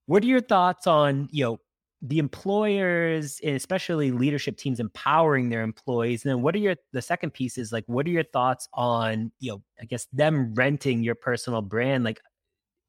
what 0.06 0.22
are 0.22 0.26
your 0.26 0.40
thoughts 0.40 0.86
on, 0.86 1.28
you 1.30 1.44
know, 1.44 1.60
the 2.02 2.18
employers 2.18 3.40
and 3.42 3.56
especially 3.56 4.12
leadership 4.12 4.56
teams 4.56 4.78
empowering 4.78 5.48
their 5.48 5.62
employees 5.62 6.24
and 6.24 6.30
then 6.30 6.42
what 6.42 6.54
are 6.54 6.58
your 6.58 6.76
the 6.92 7.02
second 7.02 7.32
piece 7.32 7.58
is 7.58 7.72
like 7.72 7.82
what 7.88 8.06
are 8.06 8.10
your 8.10 8.22
thoughts 8.22 8.68
on 8.72 9.32
you 9.40 9.50
know 9.50 9.60
i 9.82 9.84
guess 9.84 10.06
them 10.12 10.54
renting 10.54 11.02
your 11.02 11.16
personal 11.16 11.60
brand 11.60 12.04
like 12.04 12.20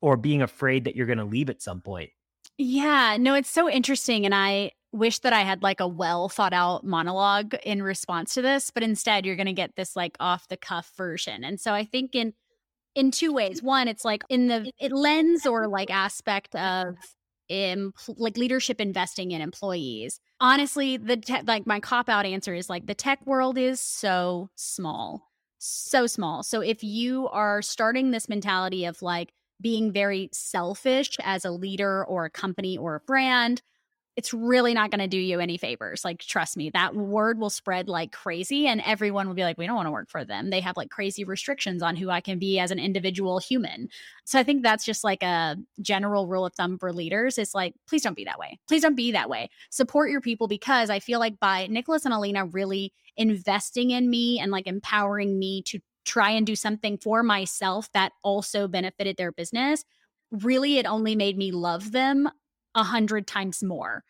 or 0.02 0.18
being 0.18 0.42
afraid 0.42 0.86
that 0.86 0.96
you're 0.96 1.06
going 1.06 1.18
to 1.18 1.26
leave 1.26 1.50
at 1.50 1.62
some 1.62 1.82
point 1.82 2.10
yeah 2.58 3.18
no 3.20 3.34
it's 3.34 3.50
so 3.50 3.70
interesting 3.70 4.26
and 4.26 4.36
i 4.36 4.72
wish 4.92 5.20
that 5.20 5.34
i 5.34 5.42
had 5.42 5.62
like 5.62 5.80
a 5.80 5.88
well 5.88 6.30
thought 6.30 6.54
out 6.54 6.84
monologue 6.84 7.54
in 7.64 7.84
response 7.84 8.34
to 8.34 8.42
this 8.42 8.72
but 8.72 8.84
instead 8.84 9.26
you're 9.26 9.36
going 9.36 9.46
to 9.46 9.54
get 9.54 9.76
this 9.76 9.96
like 9.96 10.16
off 10.20 10.48
the 10.48 10.58
cuff 10.58 10.92
version 10.98 11.44
and 11.44 11.60
so 11.60 11.74
i 11.74 11.84
think 11.84 12.16
in 12.16 12.34
in 12.96 13.12
two 13.12 13.32
ways 13.32 13.62
one 13.62 13.88
it's 13.88 14.04
like 14.04 14.24
in 14.30 14.48
the 14.48 14.72
it 14.80 14.92
lens 14.92 15.46
or 15.46 15.68
like 15.68 15.92
aspect 15.92 16.56
of 16.56 16.96
in 17.50 17.92
like 18.08 18.38
leadership 18.38 18.80
investing 18.80 19.32
in 19.32 19.42
employees. 19.42 20.22
Honestly, 20.40 20.96
the 20.98 21.18
te- 21.18 21.42
like 21.42 21.68
my 21.68 21.80
cop 21.80 22.08
out 22.08 22.26
answer 22.26 22.54
is 22.54 22.70
like 22.70 22.86
the 22.86 22.96
tech 22.96 23.26
world 23.26 23.58
is 23.58 23.82
so 23.82 24.50
small. 24.56 25.28
So 25.58 26.08
small. 26.08 26.44
So 26.44 26.62
if 26.62 26.84
you 26.84 27.28
are 27.30 27.62
starting 27.62 28.12
this 28.12 28.30
mentality 28.30 28.86
of 28.86 29.02
like 29.02 29.34
being 29.62 29.92
very 29.92 30.30
selfish 30.32 31.18
as 31.22 31.46
a 31.46 31.52
leader 31.52 32.06
or 32.06 32.26
a 32.26 32.30
company 32.30 32.78
or 32.78 32.96
a 32.96 33.00
brand, 33.02 33.62
it's 34.20 34.34
really 34.34 34.74
not 34.74 34.92
going 34.92 35.00
to 35.00 35.08
do 35.08 35.18
you 35.18 35.40
any 35.40 35.58
favors. 35.58 36.04
Like, 36.04 36.20
trust 36.20 36.58
me, 36.58 36.70
that 36.72 36.94
word 36.94 37.40
will 37.40 37.50
spread 37.50 37.88
like 37.88 38.12
crazy, 38.12 38.68
and 38.68 38.82
everyone 38.86 39.30
will 39.30 39.34
be 39.34 39.44
like, 39.44 39.58
we 39.58 39.66
don't 39.66 39.78
want 39.78 39.88
to 39.88 39.92
work 39.92 40.10
for 40.10 40.26
them. 40.26 40.50
They 40.50 40.60
have 40.60 40.76
like 40.76 40.90
crazy 40.90 41.24
restrictions 41.24 41.82
on 41.82 41.96
who 41.96 42.10
I 42.10 42.20
can 42.20 42.38
be 42.38 42.60
as 42.60 42.70
an 42.70 42.80
individual 42.80 43.40
human. 43.40 43.88
So, 44.26 44.38
I 44.38 44.44
think 44.44 44.62
that's 44.62 44.84
just 44.84 45.06
like 45.06 45.24
a 45.24 45.56
general 45.82 46.28
rule 46.28 46.46
of 46.46 46.54
thumb 46.54 46.78
for 46.78 46.92
leaders. 46.92 47.38
It's 47.38 47.56
like, 47.56 47.76
please 47.88 48.02
don't 48.02 48.18
be 48.18 48.26
that 48.26 48.40
way. 48.40 48.60
Please 48.68 48.82
don't 48.82 48.96
be 48.96 49.14
that 49.14 49.30
way. 49.30 49.50
Support 49.70 50.12
your 50.12 50.22
people 50.22 50.50
because 50.50 50.90
I 50.90 51.00
feel 51.00 51.20
like 51.20 51.40
by 51.40 51.68
Nicholas 51.68 52.04
and 52.04 52.14
Alina 52.14 52.46
really 52.46 52.92
investing 53.16 53.92
in 53.92 54.10
me 54.10 54.40
and 54.40 54.52
like 54.52 54.68
empowering 54.68 55.40
me 55.40 55.62
to 55.64 55.80
try 56.10 56.32
and 56.32 56.46
do 56.46 56.56
something 56.56 56.98
for 56.98 57.24
myself 57.24 57.92
that 57.94 58.12
also 58.24 58.68
benefited 58.68 59.18
their 59.18 59.32
business 59.32 59.86
really 60.32 60.78
it 60.78 60.86
only 60.86 61.16
made 61.16 61.38
me 61.38 61.52
love 61.52 61.92
them 61.92 62.30
a 62.76 62.84
hundred 62.84 63.28
times 63.28 63.64
more. 63.64 64.04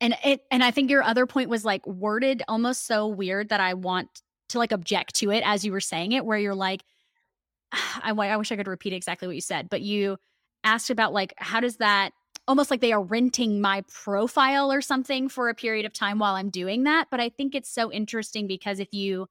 And 0.00 0.14
it 0.24 0.42
and 0.50 0.62
I 0.62 0.70
think 0.70 0.90
your 0.90 1.02
other 1.02 1.26
point 1.26 1.48
was 1.48 1.64
like 1.64 1.86
worded 1.86 2.42
almost 2.48 2.86
so 2.86 3.06
weird 3.06 3.48
that 3.48 3.60
I 3.60 3.74
want 3.74 4.08
to 4.50 4.58
like 4.58 4.72
object 4.72 5.14
to 5.16 5.30
it 5.30 5.42
as 5.44 5.64
you 5.64 5.72
were 5.72 5.80
saying 5.80 6.12
it, 6.12 6.24
where 6.24 6.38
you're 6.38 6.54
like, 6.54 6.82
I, 7.72 8.12
I 8.12 8.36
wish 8.36 8.52
I 8.52 8.56
could 8.56 8.68
repeat 8.68 8.92
exactly 8.92 9.28
what 9.28 9.34
you 9.34 9.40
said, 9.40 9.68
but 9.70 9.82
you 9.82 10.18
asked 10.64 10.90
about 10.90 11.12
like 11.12 11.32
how 11.38 11.60
does 11.60 11.76
that 11.76 12.12
almost 12.48 12.70
like 12.70 12.80
they 12.80 12.92
are 12.92 13.02
renting 13.02 13.60
my 13.60 13.82
profile 13.92 14.70
or 14.70 14.80
something 14.80 15.28
for 15.28 15.48
a 15.48 15.54
period 15.54 15.84
of 15.84 15.92
time 15.92 16.18
while 16.18 16.34
I'm 16.34 16.50
doing 16.50 16.84
that. 16.84 17.08
But 17.10 17.20
I 17.20 17.28
think 17.28 17.54
it's 17.54 17.70
so 17.70 17.90
interesting 17.90 18.46
because 18.46 18.78
if 18.78 18.92
you 18.92 19.26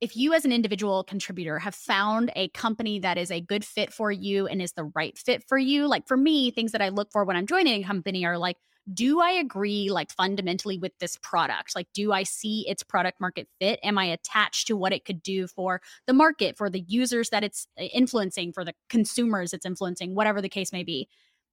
if 0.00 0.16
you 0.16 0.32
as 0.32 0.44
an 0.44 0.52
individual 0.52 1.04
contributor 1.04 1.58
have 1.58 1.74
found 1.74 2.32
a 2.34 2.48
company 2.48 2.98
that 2.98 3.18
is 3.18 3.30
a 3.30 3.40
good 3.40 3.64
fit 3.64 3.92
for 3.92 4.10
you 4.10 4.46
and 4.46 4.62
is 4.62 4.72
the 4.72 4.84
right 4.94 5.18
fit 5.18 5.44
for 5.48 5.58
you 5.58 5.86
like 5.86 6.06
for 6.06 6.16
me 6.16 6.50
things 6.50 6.72
that 6.72 6.82
i 6.82 6.88
look 6.88 7.10
for 7.12 7.24
when 7.24 7.36
i'm 7.36 7.46
joining 7.46 7.82
a 7.82 7.86
company 7.86 8.24
are 8.24 8.38
like 8.38 8.56
do 8.92 9.20
i 9.20 9.30
agree 9.30 9.90
like 9.90 10.10
fundamentally 10.10 10.78
with 10.78 10.92
this 10.98 11.18
product? 11.22 11.74
Like 11.74 11.86
do 11.92 12.12
i 12.12 12.22
see 12.22 12.66
its 12.68 12.82
product 12.82 13.20
market 13.20 13.48
fit? 13.60 13.78
Am 13.82 13.98
i 13.98 14.04
attached 14.06 14.66
to 14.66 14.76
what 14.76 14.92
it 14.92 15.04
could 15.04 15.22
do 15.22 15.46
for 15.46 15.80
the 16.06 16.12
market 16.12 16.56
for 16.56 16.70
the 16.70 16.80
users 16.80 17.30
that 17.30 17.44
it's 17.44 17.66
uh, 17.78 17.84
influencing 17.84 18.52
for 18.52 18.64
the 18.64 18.74
consumers 18.88 19.52
it's 19.52 19.66
influencing 19.66 20.14
whatever 20.14 20.40
the 20.40 20.48
case 20.48 20.72
may 20.72 20.82
be? 20.82 21.08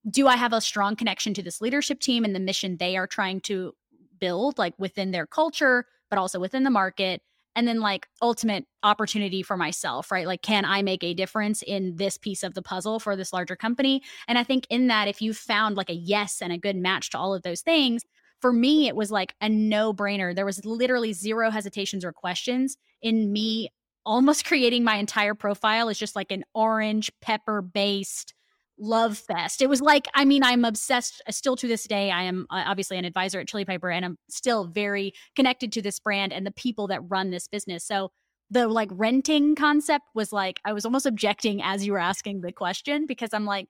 Do 0.09 0.27
i 0.27 0.37
have 0.37 0.53
a 0.53 0.61
strong 0.61 0.95
connection 0.95 1.33
to 1.35 1.43
this 1.43 1.61
leadership 1.61 1.99
team 1.99 2.23
and 2.23 2.33
the 2.33 2.39
mission 2.39 2.77
they 2.77 2.97
are 2.97 3.07
trying 3.07 3.41
to 3.41 3.73
build 4.19 4.57
like 4.57 4.73
within 4.77 5.11
their 5.11 5.27
culture 5.27 5.85
but 6.09 6.17
also 6.17 6.39
within 6.39 6.63
the 6.63 6.69
market 6.69 7.21
and 7.57 7.67
then 7.67 7.81
like 7.81 8.07
ultimate 8.21 8.65
opportunity 8.83 9.43
for 9.43 9.57
myself 9.57 10.11
right? 10.11 10.27
Like 10.27 10.41
can 10.41 10.63
i 10.63 10.81
make 10.81 11.03
a 11.03 11.13
difference 11.13 11.61
in 11.63 11.97
this 11.97 12.17
piece 12.17 12.43
of 12.43 12.53
the 12.53 12.61
puzzle 12.61 12.99
for 12.99 13.17
this 13.17 13.33
larger 13.33 13.57
company? 13.57 14.01
And 14.29 14.37
i 14.37 14.43
think 14.43 14.65
in 14.69 14.87
that 14.87 15.09
if 15.09 15.21
you 15.21 15.33
found 15.33 15.75
like 15.75 15.89
a 15.89 15.95
yes 15.95 16.41
and 16.41 16.53
a 16.53 16.57
good 16.57 16.77
match 16.77 17.09
to 17.09 17.17
all 17.17 17.33
of 17.33 17.43
those 17.43 17.61
things 17.61 18.03
for 18.39 18.53
me 18.53 18.87
it 18.87 18.95
was 18.95 19.11
like 19.11 19.33
a 19.41 19.49
no 19.49 19.93
brainer 19.93 20.33
there 20.33 20.45
was 20.45 20.63
literally 20.63 21.11
zero 21.11 21.49
hesitations 21.51 22.05
or 22.05 22.13
questions 22.13 22.77
in 23.01 23.31
me. 23.31 23.69
Almost 24.05 24.45
creating 24.45 24.83
my 24.83 24.95
entire 24.95 25.35
profile 25.35 25.89
as 25.89 25.97
just 25.97 26.15
like 26.15 26.31
an 26.31 26.43
orange 26.53 27.11
pepper 27.21 27.61
based 27.61 28.33
love 28.79 29.17
fest. 29.17 29.61
It 29.61 29.69
was 29.69 29.81
like, 29.81 30.07
I 30.13 30.25
mean, 30.25 30.43
I'm 30.43 30.65
obsessed 30.65 31.21
uh, 31.27 31.31
still 31.31 31.55
to 31.55 31.67
this 31.67 31.85
day. 31.85 32.11
I 32.11 32.23
am 32.23 32.45
uh, 32.49 32.63
obviously 32.65 32.97
an 32.97 33.05
advisor 33.05 33.39
at 33.39 33.47
Chili 33.47 33.65
Piper 33.65 33.89
and 33.89 34.05
I'm 34.05 34.17
still 34.29 34.65
very 34.65 35.13
connected 35.35 35.71
to 35.73 35.81
this 35.81 35.99
brand 35.99 36.33
and 36.33 36.45
the 36.45 36.51
people 36.51 36.87
that 36.87 37.01
run 37.07 37.31
this 37.31 37.47
business. 37.47 37.83
So 37.83 38.11
the 38.49 38.67
like 38.67 38.89
renting 38.91 39.55
concept 39.55 40.05
was 40.13 40.31
like, 40.31 40.59
I 40.63 40.73
was 40.73 40.85
almost 40.85 41.05
objecting 41.05 41.61
as 41.61 41.85
you 41.85 41.91
were 41.91 41.99
asking 41.99 42.41
the 42.41 42.51
question 42.51 43.05
because 43.07 43.33
I'm 43.33 43.45
like, 43.45 43.67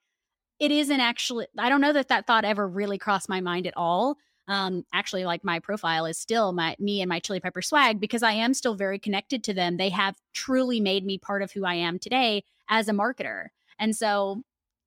it 0.60 0.72
isn't 0.72 1.00
actually, 1.00 1.48
I 1.58 1.70
don't 1.70 1.82
know 1.82 1.94
that 1.94 2.10
that 2.10 2.28
thought 2.28 2.46
ever 2.46 2.68
really 2.68 2.98
crossed 2.98 3.30
my 3.30 3.42
mind 3.42 3.68
at 3.68 3.78
all. 3.78 4.18
Um, 4.48 4.86
actually, 4.94 5.26
like 5.26 5.44
my 5.44 5.60
profile 5.60 6.06
is 6.06 6.18
still 6.18 6.54
my 6.54 6.76
me 6.80 7.02
and 7.02 7.10
my 7.10 7.20
Chili 7.20 7.42
Piper 7.42 7.62
swag 7.62 8.00
because 8.00 8.24
I 8.24 8.32
am 8.32 8.54
still 8.54 8.76
very 8.76 8.98
connected 8.98 9.44
to 9.44 9.54
them. 9.54 9.76
They 9.76 9.90
have 9.90 10.16
truly 10.34 10.80
made 10.80 11.06
me 11.06 11.18
part 11.18 11.42
of 11.42 11.52
who 11.52 11.66
I 11.66 11.76
am 11.76 12.00
today 12.00 12.44
as 12.70 12.88
a 12.88 12.94
marketer. 12.94 13.48
And 13.78 13.96
so 13.96 14.44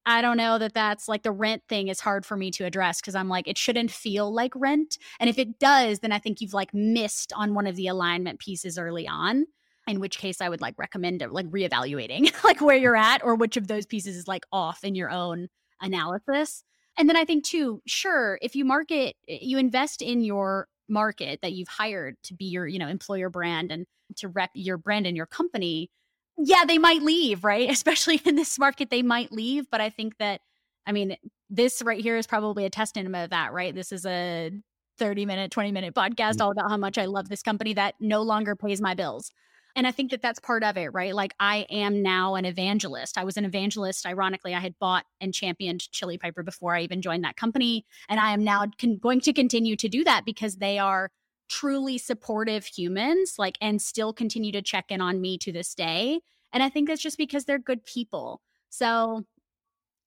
I 0.06 0.22
don't 0.22 0.36
know 0.36 0.58
that 0.58 0.74
that's 0.74 1.08
like 1.08 1.22
the 1.22 1.32
rent 1.32 1.62
thing 1.68 1.88
is 1.88 2.00
hard 2.00 2.24
for 2.24 2.36
me 2.36 2.50
to 2.52 2.64
address 2.64 3.00
because 3.00 3.14
I'm 3.14 3.28
like, 3.28 3.46
it 3.46 3.58
shouldn't 3.58 3.90
feel 3.90 4.32
like 4.32 4.52
rent. 4.56 4.98
And 5.18 5.28
if 5.28 5.38
it 5.38 5.58
does, 5.58 6.00
then 6.00 6.12
I 6.12 6.18
think 6.18 6.40
you've 6.40 6.54
like 6.54 6.72
missed 6.72 7.32
on 7.34 7.54
one 7.54 7.66
of 7.66 7.76
the 7.76 7.86
alignment 7.86 8.38
pieces 8.38 8.78
early 8.78 9.06
on. 9.06 9.46
In 9.86 10.00
which 10.00 10.18
case, 10.18 10.40
I 10.40 10.48
would 10.48 10.60
like 10.60 10.74
recommend 10.78 11.24
like 11.30 11.46
reevaluating 11.46 12.32
like 12.44 12.60
where 12.60 12.76
you're 12.76 12.96
at 12.96 13.24
or 13.24 13.34
which 13.34 13.56
of 13.56 13.66
those 13.66 13.86
pieces 13.86 14.16
is 14.16 14.28
like 14.28 14.44
off 14.52 14.84
in 14.84 14.94
your 14.94 15.10
own 15.10 15.48
analysis. 15.80 16.64
And 16.96 17.08
then 17.08 17.16
I 17.16 17.24
think 17.24 17.44
too, 17.44 17.82
sure, 17.86 18.38
if 18.42 18.54
you 18.54 18.64
market, 18.64 19.16
eh, 19.28 19.38
you 19.40 19.58
invest 19.58 20.02
in 20.02 20.22
your 20.22 20.68
market 20.88 21.40
that 21.42 21.52
you've 21.52 21.68
hired 21.68 22.16
to 22.24 22.34
be 22.34 22.46
your, 22.46 22.66
you 22.66 22.78
know, 22.78 22.88
employer 22.88 23.30
brand 23.30 23.72
and 23.72 23.86
to 24.16 24.28
rep 24.28 24.50
your 24.54 24.76
brand 24.76 25.06
and 25.06 25.16
your 25.16 25.26
company, 25.26 25.90
yeah, 26.38 26.64
they 26.64 26.78
might 26.78 27.02
leave, 27.02 27.44
right? 27.44 27.70
Especially 27.70 28.20
in 28.24 28.36
this 28.36 28.58
market, 28.58 28.90
they 28.90 29.02
might 29.02 29.32
leave. 29.32 29.66
But 29.70 29.80
I 29.80 29.90
think 29.90 30.18
that, 30.18 30.40
I 30.86 30.92
mean, 30.92 31.16
this 31.48 31.82
right 31.82 32.00
here 32.00 32.16
is 32.16 32.26
probably 32.26 32.64
a 32.64 32.70
testament 32.70 33.14
of 33.16 33.30
that, 33.30 33.52
right? 33.52 33.74
This 33.74 33.92
is 33.92 34.06
a 34.06 34.50
30 34.98 35.26
minute, 35.26 35.50
20 35.50 35.72
minute 35.72 35.94
podcast 35.94 36.36
mm. 36.36 36.42
all 36.42 36.50
about 36.50 36.70
how 36.70 36.76
much 36.76 36.98
I 36.98 37.06
love 37.06 37.28
this 37.28 37.42
company 37.42 37.74
that 37.74 37.94
no 38.00 38.22
longer 38.22 38.54
pays 38.54 38.80
my 38.80 38.94
bills. 38.94 39.32
And 39.76 39.86
I 39.86 39.92
think 39.92 40.10
that 40.10 40.20
that's 40.20 40.40
part 40.40 40.64
of 40.64 40.76
it, 40.76 40.88
right? 40.92 41.14
Like 41.14 41.32
I 41.38 41.66
am 41.70 42.02
now 42.02 42.34
an 42.34 42.44
evangelist. 42.44 43.16
I 43.16 43.24
was 43.24 43.36
an 43.36 43.44
evangelist. 43.44 44.04
Ironically, 44.04 44.54
I 44.54 44.60
had 44.60 44.78
bought 44.78 45.04
and 45.20 45.32
championed 45.32 45.90
Chili 45.92 46.18
Piper 46.18 46.42
before 46.42 46.74
I 46.74 46.82
even 46.82 47.02
joined 47.02 47.24
that 47.24 47.36
company. 47.36 47.86
And 48.08 48.18
I 48.18 48.32
am 48.32 48.42
now 48.42 48.66
con- 48.80 48.98
going 48.98 49.20
to 49.22 49.32
continue 49.32 49.76
to 49.76 49.88
do 49.88 50.02
that 50.04 50.24
because 50.24 50.56
they 50.56 50.78
are 50.78 51.10
truly 51.50 51.98
supportive 51.98 52.64
humans 52.64 53.34
like 53.38 53.58
and 53.60 53.82
still 53.82 54.12
continue 54.12 54.52
to 54.52 54.62
check 54.62 54.86
in 54.90 55.00
on 55.00 55.20
me 55.20 55.36
to 55.36 55.52
this 55.52 55.74
day 55.74 56.20
and 56.52 56.62
i 56.62 56.68
think 56.68 56.88
that's 56.88 57.02
just 57.02 57.18
because 57.18 57.44
they're 57.44 57.58
good 57.58 57.84
people. 57.84 58.40
So 58.70 59.24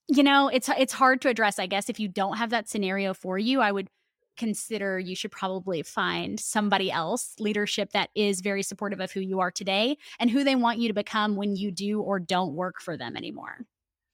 you 0.08 0.24
know 0.24 0.50
it's 0.50 0.70
it's 0.78 0.94
hard 0.94 1.22
to 1.22 1.30
address 1.30 1.60
i 1.60 1.66
guess 1.66 1.90
if 1.90 2.00
you 2.00 2.10
don't 2.10 2.38
have 2.38 2.50
that 2.50 2.68
scenario 2.68 3.14
for 3.14 3.38
you 3.38 3.62
i 3.62 3.72
would 3.72 3.88
consider 4.36 5.00
you 5.00 5.16
should 5.16 5.32
probably 5.32 5.82
find 5.82 6.40
somebody 6.40 6.92
else 6.92 7.36
leadership 7.40 7.92
that 7.92 8.10
is 8.16 8.42
very 8.42 8.64
supportive 8.64 9.00
of 9.00 9.12
who 9.12 9.22
you 9.22 9.40
are 9.40 9.52
today 9.52 9.96
and 10.20 10.30
who 10.30 10.44
they 10.44 10.56
want 10.56 10.80
you 10.80 10.88
to 10.88 10.94
become 10.94 11.36
when 11.36 11.56
you 11.56 11.72
do 11.72 12.02
or 12.02 12.20
don't 12.20 12.54
work 12.54 12.82
for 12.82 12.98
them 12.98 13.16
anymore. 13.16 13.60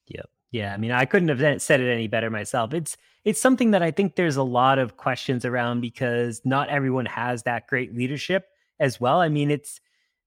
Yep 0.08 0.28
yeah, 0.52 0.74
I 0.74 0.76
mean, 0.76 0.90
I 0.90 1.04
couldn't 1.04 1.28
have 1.28 1.62
said 1.62 1.80
it 1.80 1.92
any 1.92 2.08
better 2.08 2.28
myself. 2.28 2.74
It's 2.74 2.96
it's 3.24 3.40
something 3.40 3.70
that 3.72 3.82
I 3.82 3.90
think 3.90 4.16
there's 4.16 4.36
a 4.36 4.42
lot 4.42 4.78
of 4.78 4.96
questions 4.96 5.44
around 5.44 5.80
because 5.80 6.40
not 6.44 6.68
everyone 6.70 7.06
has 7.06 7.42
that 7.44 7.66
great 7.66 7.94
leadership 7.94 8.46
as 8.80 9.00
well. 9.00 9.20
I 9.20 9.28
mean, 9.28 9.50
it's 9.50 9.80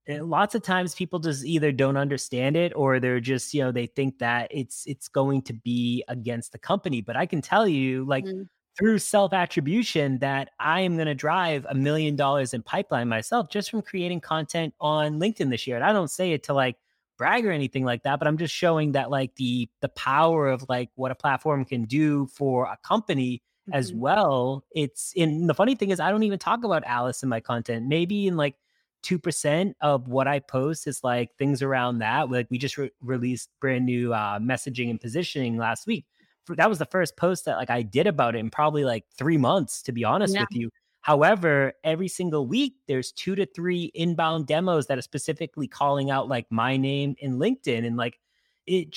eh, 0.08 0.20
lots 0.22 0.56
of 0.56 0.62
times 0.62 0.96
people 0.96 1.20
just 1.20 1.44
either 1.44 1.72
don't 1.72 1.98
understand 1.98 2.56
it 2.56 2.72
or 2.76 3.00
they're 3.00 3.20
just, 3.20 3.54
you 3.54 3.64
know, 3.64 3.72
they 3.72 3.88
think 3.88 4.20
that 4.20 4.48
it's 4.52 4.86
it's 4.86 5.10
going 5.10 5.42
to 5.44 5.54
be 5.54 6.04
against 6.08 6.54
the 6.54 6.60
company, 6.60 7.02
but 7.02 7.18
I 7.18 7.26
can 7.26 7.42
tell 7.42 7.68
you 7.68 8.06
like 8.06 8.24
mm-hmm. 8.24 8.44
through 8.80 9.00
self-attribution 9.00 10.20
that 10.20 10.52
I 10.60 10.82
am 10.82 10.96
going 10.96 11.08
to 11.08 11.16
drive 11.16 11.66
a 11.68 11.76
million 11.76 12.16
dollars 12.16 12.54
in 12.54 12.62
pipeline 12.64 13.10
myself 13.10 13.50
just 13.50 13.70
from 13.70 13.82
creating 13.82 14.22
content 14.22 14.74
on 14.80 15.20
LinkedIn 15.20 15.50
this 15.50 15.68
year. 15.68 15.76
And 15.76 15.86
I 15.86 15.92
don't 15.92 16.12
say 16.12 16.32
it 16.32 16.44
to 16.44 16.54
like 16.54 16.78
brag 17.18 17.46
or 17.46 17.52
anything 17.52 17.86
like 17.86 18.04
that, 18.04 18.20
but 18.20 18.28
I'm 18.28 18.38
just 18.38 18.54
showing 18.54 18.94
that 18.94 19.10
like 19.10 19.36
the 19.36 19.70
the 19.82 19.90
power 19.90 20.48
of 20.48 20.66
like 20.70 20.90
what 20.96 21.12
a 21.12 21.16
platform 21.16 21.66
can 21.66 21.86
do 21.86 22.28
for 22.28 22.66
a 22.66 22.78
company 22.84 23.42
mm-hmm. 23.68 23.78
as 23.78 23.94
well. 23.94 24.64
It's 24.72 25.14
in 25.16 25.48
the 25.48 25.54
funny 25.54 25.76
thing 25.76 25.92
is 25.92 26.00
I 26.00 26.12
don't 26.12 26.24
even 26.24 26.40
talk 26.40 26.64
about 26.64 26.84
Alice 26.86 27.24
in 27.24 27.30
my 27.30 27.40
content. 27.40 27.88
Maybe 27.88 28.28
in 28.28 28.38
like 28.38 28.56
2% 29.04 29.74
of 29.82 30.08
what 30.08 30.28
I 30.28 30.40
post 30.40 30.88
is 30.88 31.04
like 31.04 31.36
things 31.38 31.62
around 31.62 32.00
that. 32.00 32.32
Like 32.32 32.48
we 32.50 32.58
just 32.58 32.78
re- 32.78 32.92
released 33.02 33.50
brand 33.60 33.86
new 33.86 34.14
uh, 34.14 34.40
messaging 34.40 34.90
and 34.90 35.00
positioning 35.00 35.58
last 35.58 35.86
week. 35.86 36.06
That 36.50 36.70
was 36.70 36.80
the 36.80 36.86
first 36.86 37.16
post 37.16 37.46
that 37.46 37.58
like 37.58 37.70
I 37.70 37.84
did 37.84 38.08
about 38.08 38.36
it 38.36 38.40
in 38.40 38.50
probably 38.50 38.84
like 38.84 39.06
three 39.18 39.38
months, 39.38 39.82
to 39.84 39.92
be 39.92 40.04
honest 40.04 40.34
yeah. 40.34 40.42
with 40.42 40.50
you. 40.52 40.70
However, 41.04 41.74
every 41.84 42.08
single 42.08 42.48
week 42.48 42.76
there's 42.88 43.12
two 43.12 43.36
to 43.36 43.46
three 43.46 43.92
inbound 43.94 44.48
demos 44.48 44.88
that 44.88 44.98
are 44.98 45.02
specifically 45.02 45.68
calling 45.68 46.10
out 46.10 46.30
like 46.30 46.48
my 46.50 46.78
name 46.78 47.16
in 47.20 47.38
LinkedIn, 47.38 47.86
and 47.86 47.98
like 47.98 48.20
it 48.66 48.96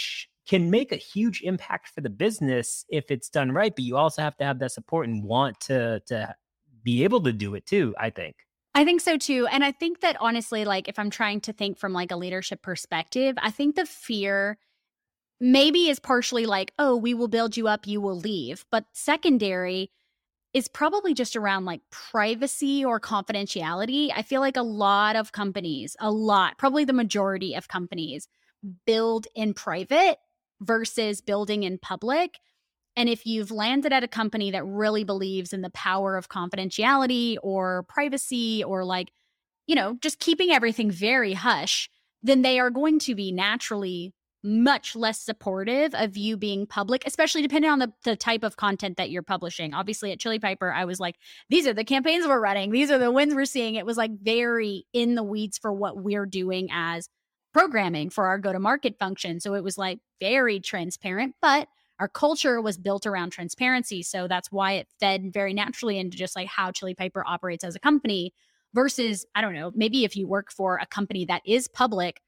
can 0.49 0.71
make 0.71 0.93
a 0.93 0.97
huge 0.97 1.43
impact 1.43 1.89
for 1.89 2.01
the 2.01 2.09
business 2.09 2.85
if 2.89 3.11
it's 3.11 3.29
done 3.29 3.51
right. 3.51 3.75
But 3.75 3.85
you 3.85 3.97
also 3.97 4.23
have 4.23 4.37
to 4.37 4.45
have 4.45 4.61
that 4.61 4.71
support 4.71 5.09
and 5.09 5.25
want 5.25 5.59
to 5.63 6.01
to 6.07 6.33
be 6.85 7.03
able 7.03 7.21
to 7.23 7.33
do 7.33 7.57
it 7.57 7.67
too. 7.67 7.93
I 7.99 8.11
think. 8.11 8.37
I 8.77 8.85
think 8.85 9.01
so 9.01 9.19
too. 9.19 9.49
And 9.49 9.65
I 9.65 9.73
think 9.73 10.01
that 10.03 10.17
honestly, 10.21 10.65
like 10.65 10.87
if 10.87 11.01
I'm 11.01 11.11
trying 11.11 11.41
to 11.41 11.53
think 11.53 11.77
from 11.77 11.93
like 11.93 12.13
a 12.13 12.17
leadership 12.17 12.63
perspective, 12.63 13.35
I 13.43 13.51
think 13.51 13.75
the 13.75 13.87
fear 13.87 14.59
maybe 15.41 15.89
is 15.89 15.99
partially 15.99 16.47
like, 16.47 16.73
oh, 16.79 16.95
we 16.95 17.15
will 17.15 17.27
build 17.27 17.57
you 17.57 17.67
up, 17.67 17.89
you 17.89 18.01
will 18.01 18.19
leave. 18.19 18.65
But 18.71 18.85
secondary 18.93 19.91
is 20.57 20.69
probably 20.69 21.13
just 21.13 21.37
around 21.37 21.67
like 21.67 21.83
privacy 21.91 22.83
or 22.83 22.99
confidentiality. 22.99 24.11
I 24.17 24.23
feel 24.23 24.41
like 24.41 24.57
a 24.57 24.63
lot 24.63 25.15
of 25.15 25.31
companies, 25.31 25.95
a 26.01 26.11
lot, 26.11 26.57
probably 26.57 26.87
the 26.87 26.95
majority 26.95 27.55
of 27.55 27.69
companies 27.69 28.27
build 28.87 29.27
in 29.35 29.53
private 29.53 30.17
versus 30.63 31.21
building 31.21 31.65
in 31.65 31.77
public. 31.77 32.39
And 32.97 33.07
if 33.07 33.27
you've 33.27 33.51
landed 33.51 33.93
at 33.93 34.03
a 34.03 34.09
company 34.09 34.51
that 34.53 34.65
really 34.65 35.05
believes 35.05 35.53
in 35.53 35.61
the 35.61 35.69
power 35.69 36.17
of 36.17 36.31
confidentiality 36.31 37.37
or 37.43 37.83
privacy 37.91 38.65
or 38.65 38.83
like, 38.83 39.13
you 39.67 39.75
know, 39.75 39.99
just 40.01 40.21
keeping 40.21 40.53
everything 40.53 40.91
very 40.91 41.35
hush, 41.35 41.91
then 42.23 42.41
they 42.41 42.59
are 42.59 42.71
going 42.71 42.99
to 43.01 43.15
be 43.15 43.31
naturally 43.31 44.15
much 44.47 44.95
less 44.95 45.21
supportive 45.21 45.93
of 45.95 46.17
you 46.17 46.37
being 46.37 46.67
public, 46.67 47.03
especially 47.07 47.43
depending 47.43 47.71
on 47.71 47.81
the, 47.81 47.93
the 48.05 48.17
type 48.17 48.45
of 48.45 48.57
content 48.57 48.97
that 48.97 49.11
you're 49.11 49.23
publishing. 49.23 49.75
Obviously, 49.75 50.13
at 50.13 50.21
Chili 50.21 50.39
Piper, 50.39 50.73
I 50.73 50.85
was 50.85 51.01
like, 51.01 51.17
these 51.51 51.67
are 51.67 51.75
the 51.75 51.85
campaigns 51.85 52.27
we're 52.27 52.41
running, 52.41 52.71
these 52.71 52.91
are 52.91 52.99
the 52.99 53.11
wins 53.11 53.35
we're 53.35 53.45
seeing. 53.45 53.75
It 53.75 53.85
was 53.85 53.97
like 53.97 54.13
very 54.23 54.87
in 54.93 55.17
the 55.17 55.25
weeds 55.25 55.59
for 55.59 55.73
what 55.73 55.99
we're 55.99 56.27
doing 56.27 56.69
as 56.73 57.09
programming 57.53 58.09
for 58.09 58.27
our 58.27 58.39
go 58.39 58.53
to 58.53 58.61
market 58.61 58.99
function. 58.99 59.41
So 59.41 59.55
it 59.55 59.65
was 59.65 59.77
like 59.77 59.99
very 60.21 60.61
transparent, 60.61 61.35
but 61.43 61.69
our 61.99 62.09
culture 62.09 62.61
was 62.61 62.77
built 62.77 63.07
around 63.07 63.31
transparency. 63.31 64.03
So 64.03 64.29
that's 64.29 64.53
why 64.53 64.73
it 64.73 64.89
fed 65.01 65.33
very 65.33 65.55
naturally 65.55 65.99
into 65.99 66.17
just 66.17 66.37
like 66.37 66.49
how 66.49 66.71
Chili 66.71 66.95
Piper 66.95 67.25
operates 67.27 67.65
as 67.65 67.75
a 67.75 67.81
company 67.81 68.33
versus, 68.75 69.25
I 69.35 69.41
don't 69.41 69.55
know, 69.55 69.73
maybe 69.75 70.05
if 70.05 70.15
you 70.17 70.29
work 70.29 70.53
for 70.53 70.77
a 70.77 70.87
company 70.87 71.25
that 71.25 71.43
is 71.47 71.67
public 71.67 72.21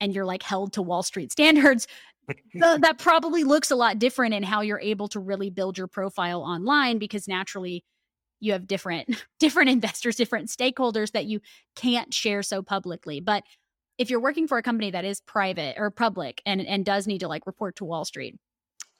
and 0.00 0.14
you're 0.14 0.24
like 0.24 0.42
held 0.42 0.72
to 0.74 0.82
Wall 0.82 1.02
Street 1.02 1.32
standards, 1.32 1.86
that 2.54 2.96
probably 2.98 3.44
looks 3.44 3.70
a 3.70 3.76
lot 3.76 3.98
different 3.98 4.34
in 4.34 4.42
how 4.42 4.60
you're 4.60 4.80
able 4.80 5.08
to 5.08 5.20
really 5.20 5.50
build 5.50 5.78
your 5.78 5.86
profile 5.86 6.42
online 6.42 6.98
because 6.98 7.26
naturally 7.26 7.84
you 8.40 8.52
have 8.52 8.66
different 8.66 9.24
different 9.38 9.70
investors 9.70 10.16
different 10.16 10.48
stakeholders 10.48 11.12
that 11.12 11.26
you 11.26 11.40
can't 11.74 12.12
share 12.12 12.42
so 12.42 12.62
publicly. 12.62 13.20
But 13.20 13.44
if 13.98 14.10
you're 14.10 14.20
working 14.20 14.46
for 14.46 14.58
a 14.58 14.62
company 14.62 14.90
that 14.92 15.04
is 15.04 15.20
private 15.20 15.76
or 15.78 15.90
public 15.90 16.40
and 16.46 16.60
and 16.60 16.84
does 16.84 17.06
need 17.06 17.20
to 17.20 17.28
like 17.28 17.46
report 17.46 17.76
to 17.76 17.84
wall 17.84 18.04
street 18.04 18.36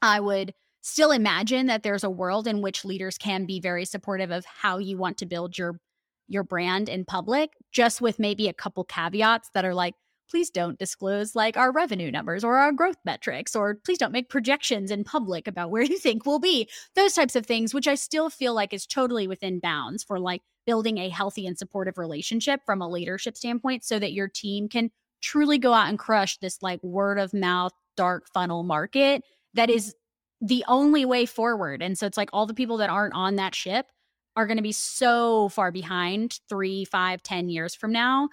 I 0.02 0.20
would 0.20 0.54
still 0.80 1.10
imagine 1.10 1.66
that 1.66 1.82
there's 1.82 2.04
a 2.04 2.10
world 2.10 2.46
in 2.46 2.62
which 2.62 2.84
leaders 2.84 3.18
can 3.18 3.46
be 3.46 3.60
very 3.60 3.84
supportive 3.84 4.30
of 4.30 4.44
how 4.44 4.78
you 4.78 4.96
want 4.96 5.18
to 5.18 5.26
build 5.26 5.58
your 5.58 5.80
your 6.28 6.44
brand 6.44 6.88
in 6.88 7.04
public 7.04 7.50
just 7.72 8.00
with 8.00 8.18
maybe 8.18 8.48
a 8.48 8.52
couple 8.52 8.84
caveats 8.84 9.50
that 9.54 9.64
are 9.64 9.74
like 9.74 9.94
please 10.30 10.50
don't 10.50 10.78
disclose 10.78 11.34
like 11.34 11.56
our 11.56 11.72
revenue 11.72 12.10
numbers 12.10 12.44
or 12.44 12.56
our 12.56 12.72
growth 12.72 12.96
metrics 13.04 13.56
or 13.56 13.76
please 13.84 13.98
don't 13.98 14.12
make 14.12 14.28
projections 14.28 14.90
in 14.90 15.04
public 15.04 15.46
about 15.46 15.70
where 15.70 15.82
you 15.84 15.98
think 15.98 16.26
we'll 16.26 16.38
be 16.38 16.68
those 16.94 17.14
types 17.14 17.36
of 17.36 17.46
things 17.46 17.74
which 17.74 17.88
i 17.88 17.94
still 17.94 18.30
feel 18.30 18.54
like 18.54 18.72
is 18.72 18.86
totally 18.86 19.26
within 19.26 19.58
bounds 19.60 20.02
for 20.02 20.18
like 20.18 20.42
building 20.66 20.98
a 20.98 21.08
healthy 21.08 21.46
and 21.46 21.58
supportive 21.58 21.98
relationship 21.98 22.60
from 22.66 22.82
a 22.82 22.88
leadership 22.88 23.36
standpoint 23.36 23.84
so 23.84 23.98
that 23.98 24.12
your 24.12 24.28
team 24.28 24.68
can 24.68 24.90
truly 25.20 25.58
go 25.58 25.72
out 25.72 25.88
and 25.88 25.98
crush 25.98 26.38
this 26.38 26.62
like 26.62 26.82
word 26.82 27.18
of 27.18 27.32
mouth 27.32 27.72
dark 27.96 28.28
funnel 28.32 28.62
market 28.62 29.22
that 29.54 29.70
is 29.70 29.94
the 30.40 30.64
only 30.68 31.04
way 31.04 31.26
forward. 31.26 31.82
And 31.82 31.98
so 31.98 32.06
it's 32.06 32.16
like 32.16 32.30
all 32.32 32.46
the 32.46 32.54
people 32.54 32.76
that 32.78 32.90
aren't 32.90 33.14
on 33.14 33.36
that 33.36 33.54
ship 33.54 33.86
are 34.36 34.46
going 34.46 34.56
to 34.56 34.62
be 34.62 34.72
so 34.72 35.48
far 35.48 35.72
behind 35.72 36.38
three, 36.48 36.84
five, 36.84 37.22
ten 37.22 37.48
years 37.48 37.74
from 37.74 37.90
now 37.90 38.28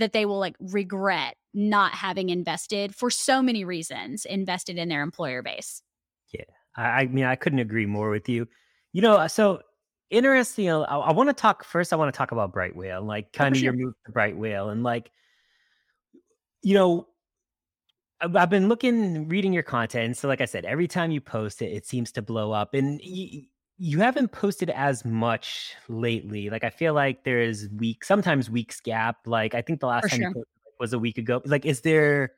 that 0.00 0.12
they 0.12 0.26
will 0.26 0.38
like 0.38 0.56
regret 0.58 1.36
not 1.54 1.92
having 1.92 2.28
invested 2.30 2.94
for 2.94 3.10
so 3.10 3.40
many 3.40 3.64
reasons, 3.64 4.24
invested 4.24 4.78
in 4.78 4.88
their 4.88 5.02
employer 5.02 5.42
base. 5.42 5.82
Yeah. 6.32 6.44
I, 6.76 6.82
I 6.82 7.06
mean, 7.06 7.24
I 7.24 7.36
couldn't 7.36 7.58
agree 7.58 7.86
more 7.86 8.10
with 8.10 8.28
you. 8.28 8.46
You 8.92 9.02
know, 9.02 9.14
uh, 9.16 9.28
so 9.28 9.60
interesting. 10.10 10.68
Uh, 10.68 10.80
I, 10.80 10.96
I 10.98 11.12
want 11.12 11.28
to 11.28 11.34
talk 11.34 11.64
first. 11.64 11.92
I 11.92 11.96
want 11.96 12.12
to 12.12 12.16
talk 12.16 12.32
about 12.32 12.52
Brightwheel, 12.52 13.06
like 13.06 13.32
kind 13.32 13.54
oh, 13.54 13.56
of 13.56 13.58
sure. 13.58 13.64
your 13.64 13.72
move 13.72 13.94
to 14.06 14.12
Brightwheel, 14.12 14.72
and 14.72 14.82
like, 14.82 15.10
you 16.62 16.74
know, 16.74 17.06
I've 18.20 18.50
been 18.50 18.68
looking, 18.68 19.28
reading 19.28 19.52
your 19.52 19.62
content. 19.62 20.16
So, 20.16 20.28
like 20.28 20.42
I 20.42 20.44
said, 20.44 20.66
every 20.66 20.86
time 20.86 21.10
you 21.10 21.22
post 21.22 21.62
it, 21.62 21.72
it 21.72 21.86
seems 21.86 22.12
to 22.12 22.22
blow 22.22 22.52
up. 22.52 22.74
And 22.74 23.00
you, 23.02 23.44
you 23.82 23.98
haven't 24.00 24.30
posted 24.30 24.68
as 24.68 25.06
much 25.06 25.74
lately. 25.88 26.50
Like, 26.50 26.64
I 26.64 26.70
feel 26.70 26.92
like 26.92 27.24
there 27.24 27.40
is 27.40 27.66
week, 27.78 28.04
sometimes 28.04 28.50
weeks 28.50 28.78
gap. 28.78 29.16
Like, 29.24 29.54
I 29.54 29.62
think 29.62 29.80
the 29.80 29.86
last 29.86 30.02
For 30.02 30.08
time 30.10 30.18
sure. 30.18 30.28
You 30.28 30.34
posted 30.34 30.72
was 30.78 30.92
a 30.92 30.98
week 30.98 31.16
ago. 31.16 31.40
Like, 31.46 31.64
is 31.64 31.80
there 31.80 32.32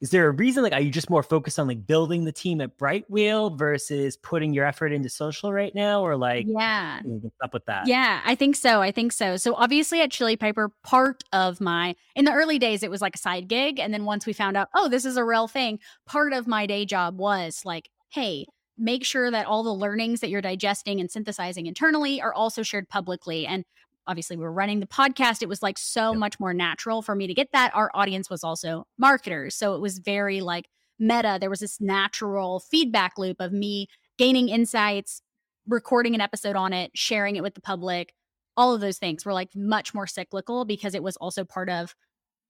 is 0.00 0.10
there 0.10 0.26
a 0.26 0.32
reason 0.32 0.64
like 0.64 0.72
are 0.72 0.80
you 0.80 0.90
just 0.90 1.08
more 1.08 1.22
focused 1.22 1.60
on 1.60 1.68
like 1.68 1.86
building 1.86 2.24
the 2.24 2.32
team 2.32 2.60
at 2.60 2.76
Brightwheel 2.76 3.56
versus 3.56 4.16
putting 4.16 4.52
your 4.52 4.66
effort 4.66 4.92
into 4.92 5.08
social 5.08 5.52
right 5.52 5.72
now 5.76 6.04
or 6.04 6.16
like 6.16 6.44
yeah 6.48 6.98
what's 7.04 7.36
up 7.40 7.54
with 7.54 7.64
that 7.66 7.86
yeah 7.86 8.20
i 8.24 8.34
think 8.34 8.56
so 8.56 8.82
i 8.82 8.90
think 8.90 9.12
so 9.12 9.36
so 9.36 9.54
obviously 9.54 10.00
at 10.00 10.10
chili 10.10 10.36
piper 10.36 10.72
part 10.82 11.22
of 11.32 11.60
my 11.60 11.94
in 12.16 12.24
the 12.24 12.32
early 12.32 12.58
days 12.58 12.82
it 12.82 12.90
was 12.90 13.00
like 13.00 13.14
a 13.14 13.18
side 13.18 13.46
gig 13.46 13.78
and 13.78 13.94
then 13.94 14.04
once 14.04 14.26
we 14.26 14.32
found 14.32 14.56
out 14.56 14.68
oh 14.74 14.88
this 14.88 15.04
is 15.04 15.16
a 15.16 15.24
real 15.24 15.46
thing 15.46 15.78
part 16.04 16.32
of 16.32 16.48
my 16.48 16.66
day 16.66 16.84
job 16.84 17.16
was 17.16 17.62
like 17.64 17.88
hey 18.10 18.44
make 18.82 19.04
sure 19.04 19.30
that 19.30 19.46
all 19.46 19.62
the 19.62 19.72
learnings 19.72 20.20
that 20.20 20.28
you're 20.28 20.42
digesting 20.42 21.00
and 21.00 21.10
synthesizing 21.10 21.66
internally 21.66 22.20
are 22.20 22.34
also 22.34 22.62
shared 22.62 22.88
publicly 22.88 23.46
and 23.46 23.64
obviously 24.08 24.36
we 24.36 24.42
were 24.42 24.52
running 24.52 24.80
the 24.80 24.86
podcast 24.86 25.40
it 25.40 25.48
was 25.48 25.62
like 25.62 25.78
so 25.78 26.10
yep. 26.10 26.18
much 26.18 26.40
more 26.40 26.52
natural 26.52 27.00
for 27.00 27.14
me 27.14 27.28
to 27.28 27.34
get 27.34 27.48
that 27.52 27.70
our 27.74 27.90
audience 27.94 28.28
was 28.28 28.42
also 28.42 28.84
marketers 28.98 29.54
so 29.54 29.74
it 29.74 29.80
was 29.80 29.98
very 29.98 30.40
like 30.40 30.66
meta 30.98 31.38
there 31.40 31.50
was 31.50 31.60
this 31.60 31.80
natural 31.80 32.58
feedback 32.58 33.16
loop 33.16 33.40
of 33.40 33.52
me 33.52 33.86
gaining 34.18 34.48
insights 34.48 35.22
recording 35.68 36.14
an 36.16 36.20
episode 36.20 36.56
on 36.56 36.72
it 36.72 36.90
sharing 36.94 37.36
it 37.36 37.42
with 37.42 37.54
the 37.54 37.60
public 37.60 38.12
all 38.56 38.74
of 38.74 38.80
those 38.80 38.98
things 38.98 39.24
were 39.24 39.32
like 39.32 39.50
much 39.54 39.94
more 39.94 40.08
cyclical 40.08 40.64
because 40.64 40.94
it 40.94 41.02
was 41.02 41.16
also 41.18 41.44
part 41.44 41.70
of 41.70 41.94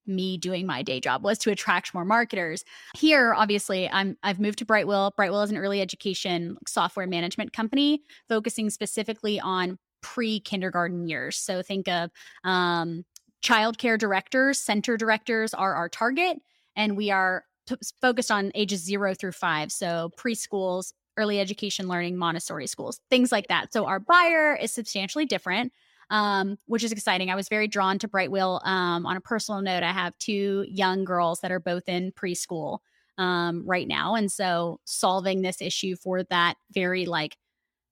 me 0.05 0.37
doing 0.37 0.65
my 0.65 0.83
day 0.83 0.99
job 0.99 1.23
was 1.23 1.37
to 1.39 1.51
attract 1.51 1.93
more 1.93 2.05
marketers. 2.05 2.63
Here, 2.95 3.33
obviously, 3.33 3.89
I'm 3.89 4.17
I've 4.23 4.39
moved 4.39 4.59
to 4.59 4.65
Brightwheel. 4.65 5.11
Brightwheel 5.17 5.43
is 5.43 5.51
an 5.51 5.57
early 5.57 5.81
education 5.81 6.57
software 6.67 7.07
management 7.07 7.53
company 7.53 8.01
focusing 8.27 8.69
specifically 8.69 9.39
on 9.39 9.77
pre 10.01 10.39
kindergarten 10.39 11.07
years. 11.07 11.37
So 11.37 11.61
think 11.61 11.87
of 11.87 12.11
um, 12.43 13.05
childcare 13.43 13.97
directors, 13.97 14.59
center 14.59 14.97
directors 14.97 15.53
are 15.53 15.73
our 15.73 15.89
target, 15.89 16.37
and 16.75 16.95
we 16.95 17.09
are 17.11 17.43
t- 17.67 17.75
focused 18.01 18.31
on 18.31 18.51
ages 18.55 18.83
zero 18.83 19.13
through 19.13 19.31
five. 19.31 19.71
So 19.71 20.11
preschools, 20.17 20.93
early 21.17 21.39
education 21.39 21.87
learning, 21.87 22.17
Montessori 22.17 22.67
schools, 22.67 22.99
things 23.09 23.31
like 23.31 23.47
that. 23.47 23.73
So 23.73 23.85
our 23.85 23.99
buyer 23.99 24.55
is 24.55 24.71
substantially 24.71 25.25
different. 25.25 25.71
Um, 26.09 26.57
which 26.67 26.83
is 26.83 26.91
exciting. 26.91 27.29
I 27.29 27.35
was 27.35 27.49
very 27.49 27.67
drawn 27.67 27.97
to 27.99 28.07
Brightwheel. 28.07 28.65
Um, 28.65 29.05
on 29.05 29.17
a 29.17 29.21
personal 29.21 29.61
note, 29.61 29.83
I 29.83 29.91
have 29.91 30.17
two 30.19 30.65
young 30.67 31.05
girls 31.05 31.39
that 31.41 31.51
are 31.51 31.59
both 31.59 31.87
in 31.87 32.11
preschool 32.11 32.79
um, 33.17 33.63
right 33.65 33.87
now. 33.87 34.15
And 34.15 34.31
so 34.31 34.79
solving 34.85 35.41
this 35.41 35.61
issue 35.61 35.95
for 35.95 36.23
that 36.23 36.55
very 36.71 37.05
like 37.05 37.37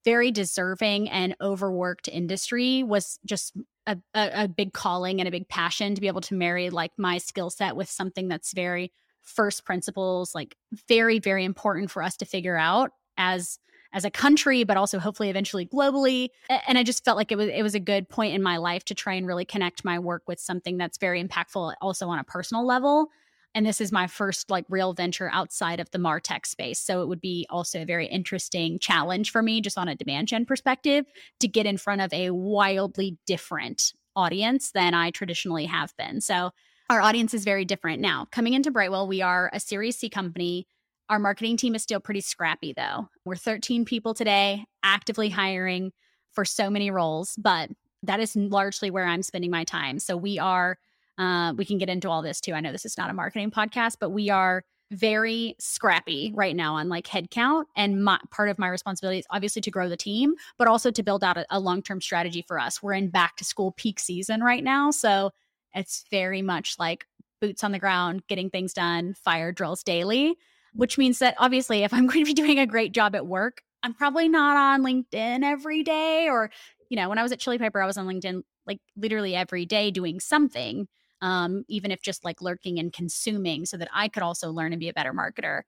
very 0.04 0.32
deserving 0.32 1.10
and 1.10 1.36
overworked 1.42 2.08
industry 2.08 2.84
was 2.84 3.20
just 3.26 3.56
a, 3.86 3.98
a, 4.14 4.44
a, 4.44 4.48
big 4.48 4.74
calling 4.74 5.20
and 5.20 5.28
a 5.28 5.32
big 5.32 5.48
passion 5.48 5.96
to 5.96 6.02
be 6.02 6.08
able 6.08 6.22
to 6.22 6.34
marry 6.34 6.70
like 6.70 6.92
my 6.98 7.18
skill 7.18 7.50
set 7.50 7.76
with 7.76 7.90
something 7.90 8.28
that's 8.28 8.54
very 8.54 8.92
first 9.22 9.66
principles 9.66 10.34
like 10.34 10.56
very 10.88 11.20
very 11.20 11.46
important 11.46 11.92
for 11.92 12.02
us 12.02 12.18
to 12.18 12.26
figure 12.26 12.58
out 12.58 12.92
as 13.18 13.60
as 13.94 14.06
a 14.06 14.12
country 14.12 14.64
but 14.64 14.78
also 14.78 15.00
hopefully 15.00 15.30
eventually 15.30 15.66
globally 15.66 16.30
and 16.68 16.78
i 16.78 16.84
just 16.84 17.04
felt 17.04 17.18
like 17.18 17.32
it 17.32 17.38
was 17.38 17.50
it 17.50 17.64
was 17.64 17.76
a 17.76 17.80
good 17.80 18.08
point 18.10 18.34
in 18.34 18.42
my 18.42 18.58
life 18.58 18.84
to 18.86 18.96
try 18.96 19.14
and 19.14 19.28
really 19.28 19.46
connect 19.46 19.84
my 19.84 20.00
work 20.00 20.24
with 20.28 20.40
something 20.40 20.78
that's 20.78 20.98
very 20.98 21.24
impactful 21.24 21.74
also 21.82 22.08
on 22.08 22.20
a 22.20 22.24
personal 22.24 22.66
level 22.66 23.10
And 23.54 23.66
this 23.66 23.82
is 23.82 23.92
my 23.92 24.08
first 24.08 24.50
like 24.50 24.66
real 24.70 24.94
venture 24.94 25.30
outside 25.34 25.80
of 25.80 25.92
the 25.92 25.98
Martech 25.98 26.46
space. 26.46 26.80
So 26.80 27.02
it 27.02 27.08
would 27.08 27.20
be 27.22 27.46
also 27.50 27.82
a 27.82 27.86
very 27.86 28.08
interesting 28.08 28.80
challenge 28.80 29.32
for 29.32 29.42
me, 29.42 29.60
just 29.62 29.78
on 29.78 29.88
a 29.88 29.96
demand 29.96 30.30
gen 30.30 30.46
perspective, 30.46 31.06
to 31.40 31.48
get 31.48 31.66
in 31.66 31.78
front 31.78 32.02
of 32.02 32.14
a 32.14 32.32
wildly 32.32 33.18
different 33.26 33.94
audience 34.16 34.72
than 34.72 34.94
I 34.94 35.12
traditionally 35.12 35.66
have 35.66 35.96
been. 35.98 36.22
So 36.22 36.52
our 36.90 37.02
audience 37.02 37.34
is 37.34 37.44
very 37.44 37.66
different 37.66 38.02
now. 38.02 38.28
Coming 38.32 38.54
into 38.54 38.72
Brightwheel, 38.72 39.08
we 39.08 39.22
are 39.22 39.50
a 39.54 39.60
Series 39.60 39.98
C 39.98 40.10
company. 40.10 40.68
Our 41.12 41.20
marketing 41.20 41.58
team 41.58 41.76
is 41.76 41.84
still 41.84 42.00
pretty 42.00 42.22
scrappy 42.22 42.72
though. 42.72 43.10
We're 43.26 43.36
13 43.36 43.84
people 43.84 44.14
today, 44.14 44.64
actively 44.82 45.28
hiring 45.28 45.92
for 46.32 46.46
so 46.46 46.70
many 46.70 46.90
roles, 46.90 47.36
but 47.36 47.70
that 48.04 48.22
is 48.22 48.34
largely 48.34 48.90
where 48.90 49.04
I'm 49.04 49.22
spending 49.22 49.52
my 49.52 49.66
time. 49.66 50.00
So 50.00 50.16
we 50.16 50.40
are 50.40 50.78
uh, 51.18 51.54
we 51.58 51.66
can 51.66 51.78
get 51.78 51.90
into 51.90 52.10
all 52.10 52.22
this 52.22 52.40
too. 52.40 52.54
I 52.54 52.62
know 52.62 52.72
this 52.72 52.86
is 52.86 52.98
not 52.98 53.10
a 53.10 53.14
marketing 53.14 53.52
podcast, 53.52 53.98
but 54.00 54.12
we 54.12 54.30
are 54.30 54.64
very 54.92 55.58
scrappy 55.60 56.32
right 56.34 56.56
now 56.56 56.76
on 56.76 56.88
like 56.88 57.08
headcount. 57.08 57.66
And 57.76 58.06
my, 58.06 58.18
part 58.32 58.48
of 58.48 58.58
my 58.58 58.70
responsibility 58.70 59.20
is 59.20 59.28
obviously 59.30 59.62
to 59.64 59.72
grow 59.72 59.90
the 59.90 59.98
team, 59.98 60.36
but 60.58 60.70
also 60.70 60.92
to 60.92 61.04
build 61.04 61.26
out 61.26 61.36
a, 61.36 61.46
a 61.50 61.60
long 61.60 61.82
term 61.82 62.00
strategy 62.00 62.46
for 62.48 62.58
us. 62.58 62.82
We're 62.82 62.94
in 62.94 63.10
back 63.10 63.36
to 63.36 63.44
school 63.44 63.74
peak 63.74 64.00
season 64.00 64.40
right 64.42 64.64
now. 64.64 64.92
So 64.92 65.32
it's 65.74 66.06
very 66.10 66.42
much 66.42 66.76
like 66.80 67.06
boots 67.42 67.66
on 67.66 67.74
the 67.74 67.80
ground, 67.80 68.24
getting 68.30 68.50
things 68.50 68.72
done, 68.72 69.14
fire 69.14 69.52
drills 69.52 69.84
daily, 69.84 70.38
which 70.74 70.98
means 70.98 71.20
that 71.20 71.36
obviously, 71.38 71.84
if 71.84 71.94
I'm 71.94 72.08
going 72.08 72.26
to 72.26 72.30
be 72.30 72.34
doing 72.34 72.60
a 72.60 72.68
great 72.68 72.94
job 72.94 73.16
at 73.16 73.28
work, 73.28 73.62
I'm 73.84 73.94
probably 73.94 74.30
not 74.30 74.58
on 74.58 74.84
LinkedIn 74.84 75.44
every 75.44 75.84
day. 75.84 76.28
Or, 76.30 76.52
you 76.90 76.98
know, 76.98 77.10
when 77.10 77.18
I 77.18 77.24
was 77.24 77.32
at 77.32 77.40
Chili 77.40 77.58
Piper, 77.58 77.82
I 77.82 77.88
was 77.88 77.98
on 77.98 78.08
LinkedIn 78.08 78.42
like 78.68 78.80
literally 78.96 79.36
every 79.36 79.66
day 79.66 79.90
doing 79.92 80.20
something 80.20 80.88
um, 81.22 81.64
even 81.68 81.92
if 81.92 82.02
just 82.02 82.26
like 82.26 82.42
lurking 82.42 82.80
and 82.80 82.92
consuming 82.92 83.66
so 83.66 83.78
that 83.78 83.90
I 83.94 84.08
could 84.08 84.24
also 84.24 84.52
learn 84.52 84.74
and 84.74 84.80
be 84.80 84.90
a 84.90 84.94
better 84.94 85.14
marketer. 85.14 85.62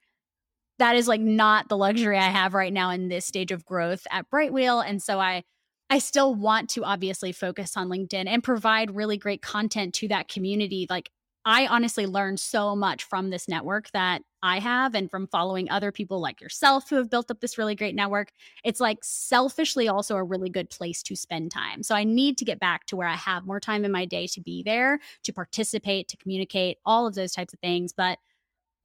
That 0.79 0.95
is 0.95 1.07
like 1.07 1.21
not 1.21 1.69
the 1.69 1.77
luxury 1.77 2.17
I 2.17 2.29
have 2.29 2.53
right 2.53 2.73
now 2.73 2.89
in 2.89 3.07
this 3.07 3.25
stage 3.25 3.51
of 3.51 3.65
growth 3.65 4.05
at 4.11 4.29
Brightwheel. 4.29 4.83
And 4.85 5.01
so 5.01 5.19
I 5.19 5.43
I 5.89 5.99
still 5.99 6.33
want 6.33 6.71
to 6.71 6.83
obviously 6.83 7.31
focus 7.31 7.77
on 7.77 7.89
LinkedIn 7.89 8.25
and 8.27 8.43
provide 8.43 8.95
really 8.95 9.17
great 9.17 9.43
content 9.43 9.93
to 9.95 10.07
that 10.07 10.27
community. 10.27 10.87
Like 10.89 11.11
I 11.45 11.67
honestly 11.67 12.05
learned 12.05 12.39
so 12.39 12.75
much 12.75 13.03
from 13.03 13.29
this 13.29 13.49
network 13.49 13.91
that 13.91 14.21
I 14.41 14.59
have 14.59 14.95
and 14.95 15.11
from 15.11 15.27
following 15.27 15.69
other 15.69 15.91
people 15.91 16.21
like 16.21 16.39
yourself 16.39 16.89
who 16.89 16.95
have 16.95 17.09
built 17.09 17.29
up 17.29 17.41
this 17.41 17.57
really 17.57 17.75
great 17.75 17.95
network. 17.95 18.31
It's 18.63 18.79
like 18.79 18.99
selfishly 19.03 19.89
also 19.89 20.15
a 20.15 20.23
really 20.23 20.49
good 20.49 20.69
place 20.69 21.03
to 21.03 21.15
spend 21.15 21.51
time. 21.51 21.83
So 21.83 21.95
I 21.95 22.05
need 22.05 22.37
to 22.37 22.45
get 22.45 22.59
back 22.59 22.85
to 22.87 22.95
where 22.95 23.07
I 23.07 23.15
have 23.15 23.45
more 23.45 23.59
time 23.59 23.83
in 23.83 23.91
my 23.91 24.05
day 24.05 24.27
to 24.27 24.41
be 24.41 24.63
there, 24.63 24.99
to 25.23 25.33
participate, 25.33 26.07
to 26.09 26.17
communicate, 26.17 26.77
all 26.85 27.07
of 27.07 27.15
those 27.15 27.33
types 27.33 27.53
of 27.53 27.59
things. 27.59 27.91
But 27.91 28.19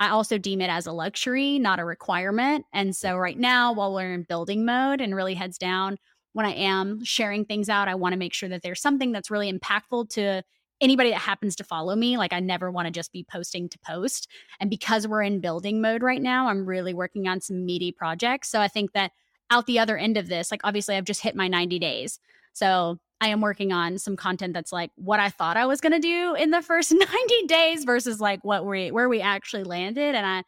I 0.01 0.11
also 0.11 0.37
deem 0.39 0.61
it 0.61 0.71
as 0.71 0.87
a 0.87 0.93
luxury, 0.93 1.59
not 1.59 1.81
a 1.81 1.85
requirement. 1.85 2.67
And 2.73 2.95
so 2.95 3.17
right 3.17 3.39
now, 3.39 3.73
while 3.73 3.95
we're 3.95 4.15
in 4.15 4.23
building 4.25 4.65
mode 4.65 5.01
and 5.01 5.15
really 5.15 5.35
heads 5.35 5.59
down, 5.59 5.99
when 6.33 6.47
I 6.47 6.53
am 6.53 7.05
sharing 7.05 7.45
things 7.45 7.69
out, 7.69 7.89
I 7.89 7.95
want 7.95 8.13
to 8.13 8.19
make 8.19 8.35
sure 8.35 8.49
that 8.49 8.63
there's 8.63 8.81
something 8.81 9.13
that's 9.13 9.31
really 9.31 9.53
impactful 9.53 10.11
to 10.11 10.43
anybody 10.81 11.11
that 11.11 11.19
happens 11.19 11.57
to 11.57 11.65
follow 11.65 11.97
me. 11.97 12.17
Like, 12.17 12.33
I 12.33 12.41
never 12.41 12.71
want 12.71 12.87
to 12.87 12.93
just 12.93 13.13
be 13.13 13.25
posting 13.25 13.69
to 13.69 13.79
post. 13.81 14.29
And 14.61 14.71
because 14.71 15.07
we're 15.07 15.23
in 15.23 15.41
building 15.41 15.81
mode 15.81 16.03
right 16.03 16.23
now, 16.23 16.49
I'm 16.49 16.67
really 16.67 16.95
working 16.95 17.27
on 17.29 17.41
some 17.41 17.67
meaty 17.67 17.93
projects. 17.93 18.49
So 18.49 18.61
I 18.61 18.69
think 18.69 18.93
that 18.93 19.13
out 19.51 19.67
the 19.67 19.79
other 19.79 19.97
end 19.97 20.17
of 20.17 20.29
this, 20.29 20.51
like, 20.51 20.61
obviously, 20.65 20.97
I've 20.97 21.05
just 21.05 21.23
hit 21.23 21.35
my 21.35 21.49
90 21.49 21.79
days. 21.79 22.21
So 22.53 22.99
I 23.21 23.29
am 23.29 23.41
working 23.41 23.73
on 23.73 23.99
some 23.99 24.17
content 24.17 24.55
that's 24.55 24.73
like 24.73 24.91
what 24.95 25.21
I 25.21 25.29
thought 25.29 25.57
I 25.57 25.67
was 25.67 25.81
going 25.81 25.93
to 25.93 25.99
do 25.99 26.35
in 26.35 26.51
the 26.51 26.63
first 26.63 26.93
90 26.95 27.47
days 27.47 27.85
versus 27.85 28.21
like 28.21 28.45
what 28.45 28.65
we 28.65 28.91
where 28.91 29.09
we 29.09 29.21
actually 29.21 29.65
landed 29.65 30.15
and 30.15 30.25
I 30.25 30.45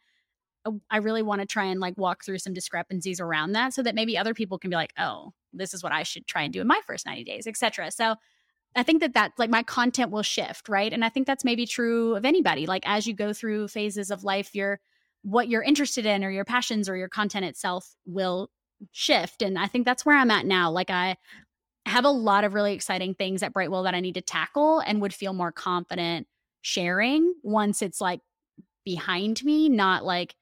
oh, 0.65 0.79
I 0.89 0.97
really 0.97 1.21
want 1.21 1.41
to 1.41 1.47
try 1.47 1.65
and 1.65 1.79
like 1.79 1.97
walk 1.97 2.23
through 2.23 2.37
some 2.37 2.53
discrepancies 2.53 3.19
around 3.19 3.53
that 3.53 3.73
so 3.73 3.83
that 3.83 3.95
maybe 3.95 4.17
other 4.17 4.33
people 4.33 4.57
can 4.57 4.69
be 4.69 4.75
like, 4.75 4.93
"Oh, 4.97 5.33
this 5.53 5.73
is 5.73 5.83
what 5.83 5.91
I 5.91 6.03
should 6.03 6.27
try 6.27 6.43
and 6.43 6.53
do 6.53 6.61
in 6.61 6.67
my 6.67 6.79
first 6.85 7.05
90 7.05 7.23
days, 7.23 7.47
etc." 7.47 7.91
So 7.91 8.15
I 8.75 8.83
think 8.83 9.01
that 9.01 9.13
that 9.13 9.33
like 9.37 9.49
my 9.49 9.63
content 9.63 10.11
will 10.11 10.23
shift, 10.23 10.69
right? 10.69 10.91
And 10.91 11.03
I 11.03 11.09
think 11.09 11.27
that's 11.27 11.43
maybe 11.43 11.65
true 11.65 12.15
of 12.15 12.25
anybody. 12.25 12.65
Like 12.65 12.83
as 12.85 13.05
you 13.05 13.13
go 13.13 13.33
through 13.33 13.67
phases 13.67 14.11
of 14.11 14.23
life, 14.23 14.55
your 14.55 14.79
what 15.23 15.49
you're 15.49 15.61
interested 15.61 16.05
in 16.05 16.23
or 16.23 16.31
your 16.31 16.45
passions 16.45 16.89
or 16.89 16.95
your 16.95 17.09
content 17.09 17.45
itself 17.45 17.95
will 18.05 18.49
shift. 18.91 19.41
And 19.41 19.59
I 19.59 19.67
think 19.67 19.85
that's 19.85 20.05
where 20.05 20.17
I'm 20.17 20.31
at 20.31 20.45
now. 20.45 20.71
Like 20.71 20.89
I 20.89 21.17
have 21.85 22.05
a 22.05 22.09
lot 22.09 22.43
of 22.43 22.53
really 22.53 22.73
exciting 22.73 23.13
things 23.13 23.43
at 23.43 23.53
Brightwheel 23.53 23.83
that 23.83 23.93
I 23.93 23.99
need 23.99 24.15
to 24.15 24.21
tackle 24.21 24.79
and 24.79 25.01
would 25.01 25.13
feel 25.13 25.33
more 25.33 25.51
confident 25.51 26.27
sharing 26.61 27.33
once 27.43 27.81
it's 27.81 27.99
like 27.99 28.21
behind 28.85 29.43
me, 29.43 29.67
not 29.67 30.05
like 30.05 30.35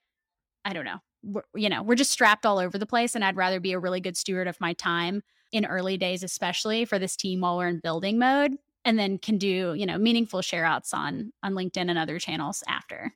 I 0.64 0.74
don't 0.74 0.86
know. 0.86 0.98
We're, 1.24 1.44
you 1.56 1.70
know, 1.70 1.84
we're 1.84 1.96
just 1.96 2.12
strapped 2.12 2.46
all 2.46 2.60
over 2.60 2.78
the 2.78 2.86
place 2.86 3.16
and 3.16 3.26
I'd 3.26 3.36
rather 3.36 3.60
be 3.60 3.74
a 3.74 3.80
really 3.80 4.00
good 4.00 4.16
steward 4.16 4.48
of 4.48 4.62
my 4.62 4.74
time 4.74 5.24
in 5.52 5.66
early 5.66 5.98
days, 5.98 6.24
especially 6.24 6.86
for 6.86 7.00
this 7.00 7.16
team 7.16 7.42
while 7.42 7.58
we're 7.58 7.68
in 7.68 7.80
building 7.80 8.20
mode, 8.20 8.56
and 8.86 8.98
then 8.98 9.18
can 9.18 9.38
do, 9.38 9.74
you 9.74 9.86
know, 9.86 9.98
meaningful 9.98 10.42
share 10.42 10.66
outs 10.66 10.94
on 10.94 11.32
on 11.44 11.54
LinkedIn 11.54 11.90
and 11.90 11.98
other 11.98 12.20
channels 12.20 12.64
after. 12.68 13.14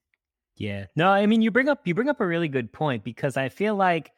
Yeah. 0.56 0.86
No, 0.96 1.10
I 1.10 1.26
mean 1.26 1.42
you 1.42 1.52
bring 1.52 1.70
up 1.70 1.86
you 1.86 1.96
bring 1.96 2.10
up 2.10 2.22
a 2.22 2.28
really 2.28 2.48
good 2.48 2.72
point 2.72 3.04
because 3.04 3.38
I 3.38 3.50
feel 3.50 3.76
like 3.76 4.12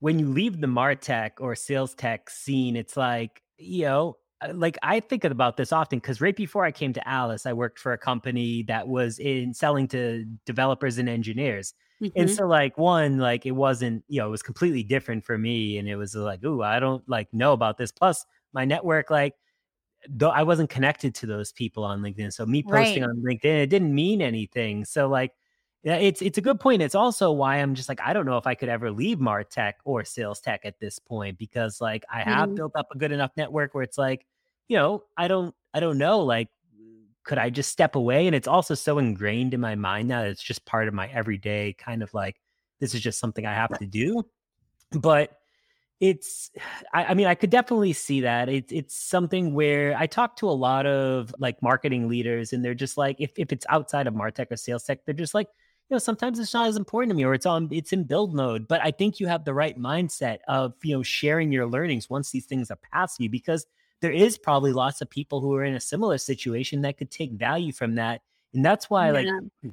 when 0.00 0.18
you 0.18 0.28
leave 0.28 0.60
the 0.60 0.66
Martech 0.66 1.32
or 1.38 1.54
sales 1.54 1.94
tech 1.94 2.30
scene, 2.30 2.74
it's 2.74 2.96
like, 2.96 3.42
you 3.58 3.84
know, 3.84 4.16
uh, 4.40 4.52
like 4.54 4.78
I 4.82 5.00
think 5.00 5.24
about 5.24 5.56
this 5.56 5.72
often 5.72 5.98
because 5.98 6.20
right 6.20 6.36
before 6.36 6.64
I 6.64 6.72
came 6.72 6.92
to 6.94 7.08
Alice, 7.08 7.46
I 7.46 7.52
worked 7.52 7.78
for 7.78 7.92
a 7.92 7.98
company 7.98 8.62
that 8.64 8.88
was 8.88 9.18
in 9.18 9.54
selling 9.54 9.88
to 9.88 10.24
developers 10.46 10.98
and 10.98 11.08
engineers. 11.08 11.74
Mm-hmm. 12.02 12.20
And 12.20 12.30
so 12.30 12.46
like 12.46 12.78
one, 12.78 13.18
like 13.18 13.44
it 13.44 13.50
wasn't, 13.52 14.04
you 14.08 14.20
know, 14.20 14.28
it 14.28 14.30
was 14.30 14.42
completely 14.42 14.82
different 14.82 15.24
for 15.24 15.36
me. 15.36 15.78
And 15.78 15.88
it 15.88 15.96
was 15.96 16.14
like, 16.14 16.42
ooh, 16.44 16.62
I 16.62 16.80
don't 16.80 17.06
like 17.08 17.32
know 17.32 17.52
about 17.52 17.76
this. 17.76 17.92
Plus 17.92 18.24
my 18.52 18.64
network, 18.64 19.10
like 19.10 19.34
though 20.08 20.30
I 20.30 20.42
wasn't 20.42 20.70
connected 20.70 21.14
to 21.16 21.26
those 21.26 21.52
people 21.52 21.84
on 21.84 22.00
LinkedIn. 22.00 22.32
So 22.32 22.46
me 22.46 22.62
posting 22.62 23.02
right. 23.02 23.10
on 23.10 23.16
LinkedIn, 23.16 23.62
it 23.62 23.66
didn't 23.66 23.94
mean 23.94 24.22
anything. 24.22 24.84
So 24.84 25.08
like 25.08 25.32
yeah, 25.82 25.96
it's 25.96 26.20
it's 26.20 26.36
a 26.36 26.42
good 26.42 26.60
point. 26.60 26.82
It's 26.82 26.94
also 26.94 27.32
why 27.32 27.56
I'm 27.56 27.74
just 27.74 27.88
like 27.88 28.00
I 28.02 28.12
don't 28.12 28.26
know 28.26 28.36
if 28.36 28.46
I 28.46 28.54
could 28.54 28.68
ever 28.68 28.90
leave 28.90 29.18
Martech 29.18 29.74
or 29.84 30.04
sales 30.04 30.40
tech 30.40 30.60
at 30.64 30.78
this 30.78 30.98
point 30.98 31.38
because 31.38 31.80
like 31.80 32.04
I 32.12 32.20
have 32.20 32.48
mm-hmm. 32.48 32.56
built 32.56 32.72
up 32.76 32.88
a 32.92 32.98
good 32.98 33.12
enough 33.12 33.30
network 33.36 33.74
where 33.74 33.82
it's 33.82 33.96
like, 33.96 34.26
you 34.68 34.76
know, 34.76 35.04
I 35.16 35.26
don't 35.26 35.54
I 35.72 35.80
don't 35.80 35.96
know 35.96 36.20
like 36.20 36.48
could 37.24 37.38
I 37.38 37.50
just 37.50 37.70
step 37.70 37.94
away? 37.94 38.26
And 38.26 38.34
it's 38.34 38.48
also 38.48 38.74
so 38.74 38.98
ingrained 38.98 39.54
in 39.54 39.60
my 39.60 39.74
mind 39.74 40.08
now 40.08 40.22
that 40.22 40.30
it's 40.30 40.42
just 40.42 40.64
part 40.64 40.88
of 40.88 40.94
my 40.94 41.08
everyday 41.08 41.74
kind 41.74 42.02
of 42.02 42.12
like, 42.14 42.36
this 42.80 42.94
is 42.94 43.00
just 43.00 43.18
something 43.18 43.44
I 43.46 43.54
have 43.54 43.78
to 43.78 43.86
do. 43.86 44.24
But 44.92 45.40
it's 46.00 46.50
I, 46.92 47.06
I, 47.06 47.14
mean 47.14 47.26
i 47.26 47.34
could 47.34 47.50
definitely 47.50 47.92
see 47.92 48.22
that 48.22 48.48
it's 48.48 48.72
it's 48.72 48.96
something 48.96 49.54
where 49.54 49.96
i 49.96 50.06
talk 50.06 50.36
to 50.36 50.48
a 50.48 50.50
lot 50.50 50.86
of 50.86 51.34
like 51.38 51.62
marketing 51.62 52.08
leaders 52.08 52.52
and 52.52 52.64
they're 52.64 52.74
just 52.74 52.96
like 52.96 53.16
if, 53.20 53.32
if 53.36 53.52
it's 53.52 53.66
outside 53.68 54.06
of 54.06 54.14
martech 54.14 54.50
or 54.50 54.56
sales 54.56 54.84
tech 54.84 55.04
they're 55.04 55.14
just 55.14 55.34
like 55.34 55.48
you 55.88 55.94
know 55.94 55.98
sometimes 55.98 56.38
it's 56.38 56.54
not 56.54 56.68
as 56.68 56.76
important 56.76 57.10
to 57.10 57.16
me 57.16 57.24
or 57.24 57.34
it's 57.34 57.46
on 57.46 57.68
it's 57.70 57.92
in 57.92 58.04
build 58.04 58.34
mode 58.34 58.66
but 58.66 58.80
i 58.82 58.90
think 58.90 59.20
you 59.20 59.26
have 59.26 59.44
the 59.44 59.54
right 59.54 59.78
mindset 59.78 60.38
of 60.48 60.72
you 60.82 60.96
know 60.96 61.02
sharing 61.02 61.52
your 61.52 61.66
learnings 61.66 62.08
once 62.08 62.30
these 62.30 62.46
things 62.46 62.70
are 62.70 62.78
past 62.92 63.20
you 63.20 63.28
because 63.28 63.66
there 64.00 64.12
is 64.12 64.38
probably 64.38 64.72
lots 64.72 65.00
of 65.00 65.10
people 65.10 65.40
who 65.40 65.54
are 65.54 65.64
in 65.64 65.74
a 65.74 65.80
similar 65.80 66.18
situation 66.18 66.82
that 66.82 66.98
could 66.98 67.10
take 67.10 67.32
value 67.32 67.72
from 67.72 67.96
that. 67.96 68.22
And 68.54 68.64
that's 68.64 68.88
why, 68.88 69.06
yeah. 69.06 69.40
like, 69.62 69.72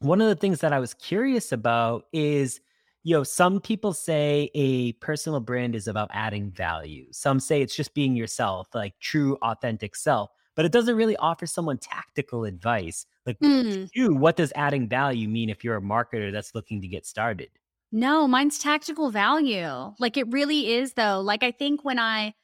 one 0.00 0.20
of 0.20 0.28
the 0.28 0.36
things 0.36 0.60
that 0.60 0.72
I 0.72 0.80
was 0.80 0.94
curious 0.94 1.52
about 1.52 2.06
is, 2.12 2.60
you 3.02 3.16
know, 3.16 3.24
some 3.24 3.60
people 3.60 3.92
say 3.92 4.50
a 4.54 4.92
personal 4.94 5.40
brand 5.40 5.74
is 5.74 5.88
about 5.88 6.10
adding 6.12 6.50
value. 6.50 7.06
Some 7.10 7.40
say 7.40 7.62
it's 7.62 7.74
just 7.74 7.94
being 7.94 8.14
yourself, 8.14 8.68
like 8.74 8.98
true, 9.00 9.36
authentic 9.42 9.96
self, 9.96 10.30
but 10.54 10.64
it 10.64 10.72
doesn't 10.72 10.96
really 10.96 11.16
offer 11.16 11.46
someone 11.46 11.78
tactical 11.78 12.44
advice. 12.44 13.06
Like, 13.26 13.38
mm. 13.40 13.88
you, 13.94 14.14
what 14.14 14.36
does 14.36 14.52
adding 14.54 14.88
value 14.88 15.28
mean 15.28 15.48
if 15.48 15.64
you're 15.64 15.76
a 15.76 15.82
marketer 15.82 16.30
that's 16.30 16.54
looking 16.54 16.80
to 16.80 16.88
get 16.88 17.06
started? 17.06 17.50
No, 17.90 18.26
mine's 18.26 18.58
tactical 18.58 19.10
value. 19.10 19.94
Like, 19.98 20.16
it 20.16 20.30
really 20.30 20.72
is, 20.74 20.94
though. 20.94 21.20
Like, 21.20 21.42
I 21.42 21.50
think 21.50 21.84
when 21.84 21.98
I, 21.98 22.34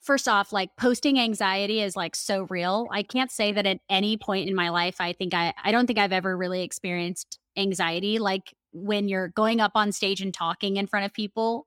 first 0.00 0.28
off, 0.28 0.52
like 0.52 0.70
posting 0.76 1.18
anxiety 1.18 1.80
is 1.82 1.96
like 1.96 2.14
so 2.14 2.46
real. 2.50 2.88
I 2.90 3.02
can't 3.02 3.30
say 3.30 3.52
that 3.52 3.66
at 3.66 3.80
any 3.88 4.16
point 4.16 4.48
in 4.48 4.54
my 4.54 4.68
life, 4.68 5.00
I 5.00 5.12
think 5.12 5.34
I, 5.34 5.52
I 5.62 5.72
don't 5.72 5.86
think 5.86 5.98
I've 5.98 6.12
ever 6.12 6.36
really 6.36 6.62
experienced 6.62 7.38
anxiety. 7.56 8.18
Like 8.18 8.54
when 8.72 9.08
you're 9.08 9.28
going 9.28 9.60
up 9.60 9.72
on 9.74 9.92
stage 9.92 10.20
and 10.20 10.32
talking 10.32 10.76
in 10.76 10.86
front 10.86 11.06
of 11.06 11.12
people, 11.12 11.66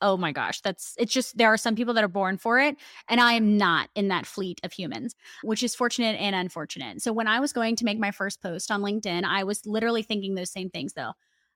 oh 0.00 0.16
my 0.16 0.32
gosh, 0.32 0.60
that's 0.60 0.94
it's 0.98 1.12
just 1.12 1.36
there 1.36 1.52
are 1.52 1.56
some 1.56 1.74
people 1.74 1.94
that 1.94 2.04
are 2.04 2.08
born 2.08 2.36
for 2.36 2.60
it. 2.60 2.76
And 3.08 3.20
I 3.20 3.32
am 3.32 3.56
not 3.56 3.88
in 3.94 4.08
that 4.08 4.26
fleet 4.26 4.60
of 4.62 4.72
humans, 4.72 5.14
which 5.42 5.62
is 5.62 5.74
fortunate 5.74 6.16
and 6.20 6.34
unfortunate. 6.34 7.00
So 7.02 7.12
when 7.12 7.26
I 7.26 7.40
was 7.40 7.52
going 7.52 7.76
to 7.76 7.84
make 7.84 7.98
my 7.98 8.10
first 8.10 8.42
post 8.42 8.70
on 8.70 8.82
LinkedIn, 8.82 9.24
I 9.24 9.44
was 9.44 9.64
literally 9.66 10.02
thinking 10.02 10.34
those 10.34 10.50
same 10.50 10.70
things 10.70 10.92
though. 10.94 11.12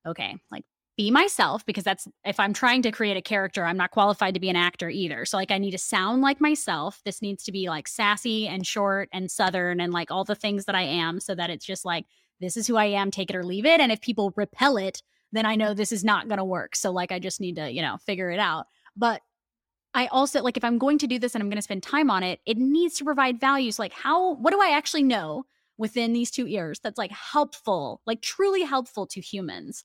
Okay, 0.06 0.36
like 0.50 0.64
be 0.98 1.10
myself 1.12 1.64
because 1.64 1.84
that's 1.84 2.08
if 2.24 2.40
I'm 2.40 2.52
trying 2.52 2.82
to 2.82 2.90
create 2.90 3.16
a 3.16 3.22
character, 3.22 3.64
I'm 3.64 3.76
not 3.76 3.92
qualified 3.92 4.34
to 4.34 4.40
be 4.40 4.50
an 4.50 4.56
actor 4.56 4.90
either. 4.90 5.24
So 5.24 5.36
like 5.36 5.52
I 5.52 5.58
need 5.58 5.70
to 5.70 5.78
sound 5.78 6.22
like 6.22 6.40
myself. 6.40 7.00
This 7.04 7.22
needs 7.22 7.44
to 7.44 7.52
be 7.52 7.68
like 7.68 7.86
sassy 7.86 8.48
and 8.48 8.66
short 8.66 9.08
and 9.12 9.30
southern 9.30 9.80
and 9.80 9.92
like 9.92 10.10
all 10.10 10.24
the 10.24 10.34
things 10.34 10.64
that 10.64 10.74
I 10.74 10.82
am 10.82 11.20
so 11.20 11.36
that 11.36 11.50
it's 11.50 11.64
just 11.64 11.84
like 11.84 12.04
this 12.40 12.56
is 12.56 12.66
who 12.66 12.76
I 12.76 12.86
am, 12.86 13.12
take 13.12 13.30
it 13.30 13.36
or 13.36 13.44
leave 13.44 13.64
it. 13.64 13.80
And 13.80 13.92
if 13.92 14.00
people 14.00 14.34
repel 14.36 14.76
it, 14.76 15.02
then 15.30 15.46
I 15.46 15.54
know 15.54 15.72
this 15.72 15.92
is 15.92 16.02
not 16.02 16.26
going 16.26 16.38
to 16.38 16.44
work. 16.44 16.74
So 16.74 16.90
like 16.90 17.12
I 17.12 17.20
just 17.20 17.40
need 17.40 17.56
to, 17.56 17.70
you 17.70 17.80
know, 17.80 17.96
figure 18.04 18.32
it 18.32 18.40
out. 18.40 18.66
But 18.96 19.22
I 19.94 20.08
also 20.08 20.42
like 20.42 20.56
if 20.56 20.64
I'm 20.64 20.78
going 20.78 20.98
to 20.98 21.06
do 21.06 21.20
this 21.20 21.36
and 21.36 21.42
I'm 21.42 21.48
going 21.48 21.58
to 21.58 21.62
spend 21.62 21.84
time 21.84 22.10
on 22.10 22.24
it, 22.24 22.40
it 22.44 22.58
needs 22.58 22.96
to 22.96 23.04
provide 23.04 23.38
values. 23.38 23.78
Like 23.78 23.92
how 23.92 24.34
what 24.34 24.52
do 24.52 24.60
I 24.60 24.72
actually 24.72 25.04
know 25.04 25.44
within 25.76 26.12
these 26.12 26.32
two 26.32 26.46
years 26.46 26.80
that's 26.80 26.98
like 26.98 27.12
helpful, 27.12 28.02
like 28.04 28.20
truly 28.20 28.64
helpful 28.64 29.06
to 29.06 29.20
humans? 29.20 29.84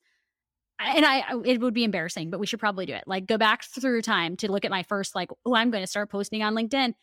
And 0.80 1.06
I 1.06 1.24
it 1.46 1.62
would 1.62 1.74
be 1.74 1.84
embarrassing, 1.84 2.30
but 2.30 2.40
we 2.40 2.46
should 2.46 2.60
probably 2.60 2.86
do 2.86 2.94
it. 2.94 3.04
Like 3.08 3.26
go 3.26 3.38
back 3.38 3.64
through 3.64 4.02
time 4.02 4.36
to 4.38 4.52
look 4.52 4.66
at 4.66 4.72
my 4.72 4.84
first 4.84 5.16
like, 5.16 5.30
oh, 5.46 5.56
I'm 5.56 5.72
going 5.72 5.84
to 5.84 5.88
start 5.88 6.10
posting 6.10 6.44
on 6.44 6.56
LinkedIn. 6.56 6.94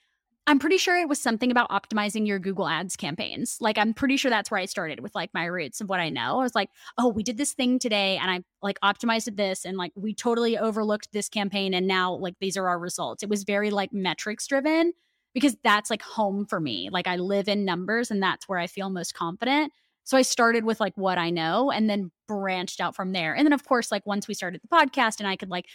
I'm 0.46 0.58
pretty 0.58 0.78
sure 0.78 0.98
it 0.98 1.08
was 1.08 1.20
something 1.20 1.50
about 1.50 1.70
optimizing 1.70 2.26
your 2.26 2.38
Google 2.38 2.66
Ads 2.66 2.96
campaigns. 2.96 3.58
Like 3.60 3.78
I'm 3.78 3.94
pretty 3.94 4.16
sure 4.16 4.30
that's 4.30 4.50
where 4.50 4.58
I 4.58 4.64
started 4.64 5.00
with 5.00 5.14
like 5.14 5.30
my 5.32 5.44
roots 5.44 5.80
of 5.80 5.88
what 5.88 6.00
I 6.00 6.08
know. 6.08 6.40
I 6.40 6.42
was 6.42 6.54
like, 6.54 6.70
"Oh, 6.98 7.08
we 7.08 7.22
did 7.22 7.36
this 7.36 7.52
thing 7.52 7.78
today 7.78 8.16
and 8.16 8.30
I 8.30 8.40
like 8.62 8.80
optimized 8.80 9.36
this 9.36 9.64
and 9.64 9.76
like 9.76 9.92
we 9.94 10.14
totally 10.14 10.58
overlooked 10.58 11.12
this 11.12 11.28
campaign 11.28 11.72
and 11.74 11.86
now 11.86 12.14
like 12.14 12.34
these 12.40 12.56
are 12.56 12.68
our 12.68 12.78
results." 12.78 13.22
It 13.22 13.28
was 13.28 13.44
very 13.44 13.70
like 13.70 13.92
metrics 13.92 14.46
driven 14.46 14.92
because 15.34 15.56
that's 15.62 15.90
like 15.90 16.02
home 16.02 16.46
for 16.46 16.58
me. 16.60 16.88
Like 16.90 17.06
I 17.06 17.16
live 17.16 17.48
in 17.48 17.64
numbers 17.64 18.10
and 18.10 18.22
that's 18.22 18.48
where 18.48 18.58
I 18.58 18.66
feel 18.66 18.90
most 18.90 19.14
confident. 19.14 19.72
So 20.04 20.16
I 20.16 20.22
started 20.22 20.64
with 20.64 20.80
like 20.80 20.96
what 20.96 21.18
I 21.18 21.30
know 21.30 21.70
and 21.70 21.88
then 21.88 22.10
branched 22.26 22.80
out 22.80 22.96
from 22.96 23.12
there. 23.12 23.34
And 23.34 23.46
then 23.46 23.52
of 23.52 23.64
course 23.64 23.92
like 23.92 24.06
once 24.06 24.26
we 24.26 24.34
started 24.34 24.60
the 24.62 24.68
podcast 24.68 25.20
and 25.20 25.28
I 25.28 25.36
could 25.36 25.50
like 25.50 25.66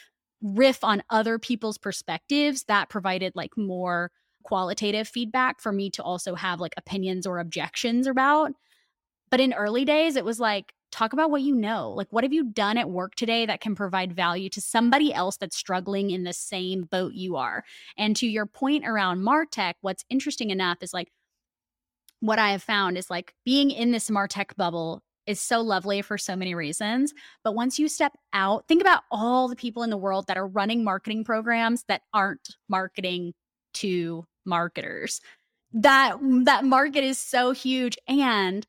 riff 0.42 0.84
on 0.84 1.04
other 1.10 1.40
people's 1.40 1.78
perspectives, 1.78 2.64
that 2.68 2.90
provided 2.90 3.34
like 3.36 3.58
more 3.58 4.12
qualitative 4.44 5.08
feedback 5.08 5.62
for 5.62 5.72
me 5.72 5.90
to 5.92 6.04
also 6.04 6.36
have 6.36 6.60
like 6.60 6.74
opinions 6.78 7.26
or 7.26 7.40
objections 7.40 8.08
about. 8.08 8.52
But 9.32 9.40
in 9.40 9.54
early 9.54 9.86
days, 9.86 10.16
it 10.16 10.26
was 10.26 10.40
like, 10.40 10.74
talk 10.92 11.12
about 11.14 11.30
what 11.30 11.42
you 11.42 11.56
know. 11.56 11.92
Like, 11.92 12.08
what 12.12 12.24
have 12.24 12.32
you 12.32 12.46
done 12.46 12.78
at 12.78 12.90
work 12.90 13.16
today 13.16 13.46
that 13.46 13.60
can 13.60 13.76
provide 13.76 14.14
value 14.14 14.50
to 14.50 14.62
somebody 14.62 15.14
else 15.14 15.36
that's 15.36 15.58
struggling 15.58 16.12
in 16.12 16.24
the 16.24 16.32
same 16.32 16.84
boat 16.84 17.14
you 17.14 17.36
are? 17.36 17.64
And 17.98 18.16
to 18.18 18.28
your 18.28 18.46
point 18.46 18.88
around 18.88 19.20
Martech, 19.20 19.74
what's 19.82 20.06
interesting 20.10 20.52
enough 20.52 20.78
is 20.82 20.94
like, 20.94 21.12
what 22.20 22.40
I 22.40 22.52
have 22.52 22.64
found 22.64 22.98
is 22.98 23.10
like 23.10 23.34
being 23.46 23.72
in 23.72 23.92
this 23.92 24.10
Martech 24.10 24.56
bubble 24.56 25.02
is 25.28 25.40
so 25.40 25.62
lovely 25.62 26.02
for 26.02 26.18
so 26.18 26.36
many 26.36 26.54
reasons. 26.54 27.14
But 27.44 27.56
once 27.56 27.80
you 27.80 27.88
step 27.88 28.14
out, 28.34 28.68
think 28.68 28.82
about 28.82 29.04
all 29.12 29.48
the 29.48 29.56
people 29.56 29.84
in 29.84 29.90
the 29.90 29.98
world 29.98 30.28
that 30.28 30.38
are 30.38 30.48
running 30.48 30.84
marketing 30.84 31.24
programs 31.24 31.84
that 31.88 32.02
aren't 32.14 32.56
marketing 32.70 33.34
to 33.76 34.26
marketers. 34.46 35.22
That 35.74 36.18
mm, 36.18 36.46
that 36.46 36.64
market 36.64 37.04
is 37.04 37.20
so 37.20 37.52
huge 37.52 37.98
and 38.08 38.66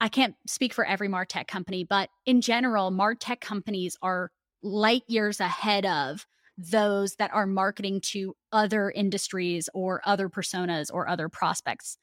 I 0.00 0.08
can't 0.08 0.36
speak 0.46 0.72
for 0.72 0.86
every 0.86 1.08
Martech 1.08 1.48
company, 1.48 1.82
but 1.82 2.08
in 2.24 2.40
general, 2.40 2.92
Martech 2.92 3.40
companies 3.40 3.96
are 4.00 4.30
light 4.62 5.02
years 5.08 5.40
ahead 5.40 5.84
of 5.86 6.24
those 6.56 7.16
that 7.16 7.32
are 7.32 7.46
marketing 7.46 8.00
to 8.00 8.36
other 8.52 8.90
industries 8.90 9.68
or 9.74 10.00
other 10.04 10.28
personas 10.28 10.88
or 10.92 11.08
other 11.08 11.28
prospects. 11.28 11.98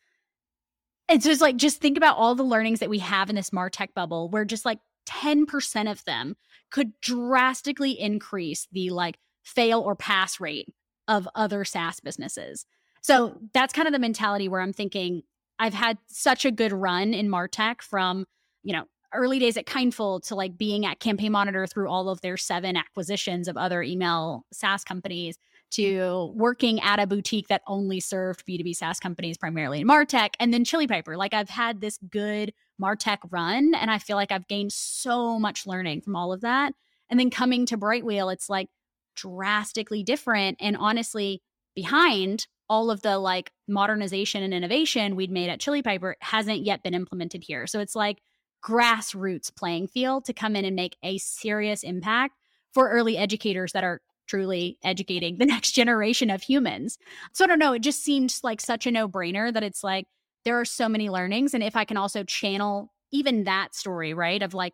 And 1.08 1.22
so 1.22 1.30
it's 1.30 1.42
like, 1.42 1.58
just 1.58 1.80
think 1.80 1.98
about 1.98 2.18
all 2.18 2.36
the 2.36 2.44
learnings 2.44 2.80
that 2.80 2.90
we 2.90 3.00
have 3.00 3.30
in 3.30 3.36
this 3.36 3.52
Martech 3.52 3.94
bubble, 3.94 4.30
where 4.30 4.46
just 4.46 4.66
like 4.66 4.80
10% 5.08 5.92
of 5.92 6.04
them 6.06 6.36
could 6.72 7.00
drastically 7.02 7.92
increase 7.92 8.68
the 8.72 8.90
like 8.90 9.18
fail 9.44 9.82
or 9.82 9.96
pass 9.96 10.40
rate 10.40 10.74
of 11.08 11.28
other 11.36 11.64
SaaS 11.64 12.00
businesses. 12.00 12.66
So 13.02 13.38
that's 13.54 13.74
kind 13.74 13.88
of 13.88 13.92
the 13.92 14.00
mentality 14.00 14.48
where 14.48 14.62
I'm 14.62 14.74
thinking 14.74 15.22
I've 15.60 15.76
had 15.76 16.00
such 16.08 16.44
a 16.44 16.52
good 16.52 16.74
run 16.74 17.14
in 17.14 17.30
Martech 17.30 17.82
from, 17.82 18.26
you 18.64 18.74
know, 18.74 18.86
early 19.14 19.40
days 19.40 19.58
at 19.58 19.66
Kindful 19.66 20.22
to 20.22 20.36
like 20.36 20.58
being 20.58 20.86
at 20.86 21.00
Campaign 21.00 21.32
Monitor 21.32 21.68
through 21.68 21.88
all 21.88 22.10
of 22.10 22.22
their 22.22 22.36
seven 22.36 22.76
acquisitions 22.76 23.48
of 23.48 23.56
other 23.56 23.82
email 23.82 24.46
SaaS 24.52 24.84
companies 24.84 25.38
to 25.76 26.32
working 26.36 26.80
at 26.82 27.00
a 27.00 27.08
boutique 27.08 27.48
that 27.48 27.62
only 27.68 28.00
served 28.00 28.46
B2B 28.46 28.76
SaaS 28.76 29.00
companies 29.00 29.38
primarily 29.38 29.82
in 29.82 29.88
Martech 29.88 30.32
and 30.40 30.54
then 30.54 30.64
Chili 30.64 30.88
Piper. 30.88 31.18
Like 31.18 31.34
I've 31.34 31.50
had 31.50 31.82
this 31.82 31.98
good 32.10 32.54
Martech 32.82 33.20
run 33.30 33.74
and 33.76 33.92
I 33.92 33.98
feel 33.98 34.16
like 34.16 34.32
I've 34.32 34.48
gained 34.48 34.72
so 34.72 35.40
much 35.40 35.68
learning 35.68 36.02
from 36.02 36.16
all 36.16 36.32
of 36.32 36.42
that. 36.42 36.74
And 37.10 37.20
then 37.20 37.30
coming 37.30 37.66
to 37.68 37.78
Brightwheel, 37.78 38.32
it's 38.32 38.50
like 38.50 38.70
drastically 39.16 40.04
different 40.04 40.58
and 40.60 40.78
honestly 40.78 41.42
behind 41.76 42.48
all 42.70 42.90
of 42.90 43.02
the 43.02 43.18
like 43.20 43.52
modernization 43.68 44.44
and 44.44 44.54
innovation 44.54 45.16
we'd 45.16 45.32
made 45.32 45.50
at 45.50 45.60
Chili 45.60 45.82
Piper 45.82 46.16
hasn't 46.22 46.66
yet 46.66 46.84
been 46.84 46.94
implemented 46.94 47.44
here. 47.44 47.68
So 47.68 47.80
it's 47.80 47.96
like 47.96 48.22
grassroots 48.64 49.56
playing 49.56 49.88
field 49.88 50.26
to 50.26 50.34
come 50.34 50.56
in 50.56 50.66
and 50.66 50.76
make 50.76 50.98
a 51.04 51.18
serious 51.20 51.84
impact 51.84 52.36
for 52.74 52.90
early 52.90 53.18
educators 53.18 53.74
that 53.74 53.84
are 53.84 54.02
truly 54.28 54.78
educating 54.84 55.38
the 55.40 55.46
next 55.46 55.72
generation 55.72 56.30
of 56.30 56.42
humans. 56.42 56.98
So 57.34 57.44
I 57.44 57.48
don't 57.48 57.60
know, 57.60 57.74
it 57.74 57.80
just 57.80 58.04
seemed 58.04 58.38
like 58.44 58.62
such 58.62 58.86
a 58.86 58.92
no-brainer 58.92 59.54
that 59.54 59.64
it's 59.64 59.84
like 59.84 60.08
there 60.44 60.60
are 60.60 60.66
so 60.66 60.88
many 60.88 61.10
learnings 61.10 61.54
and 61.54 61.64
if 61.64 61.76
I 61.76 61.86
can 61.86 61.98
also 61.98 62.24
channel 62.24 62.92
even 63.12 63.46
that 63.46 63.74
story, 63.74 64.14
right? 64.14 64.42
Of 64.42 64.54
like 64.54 64.74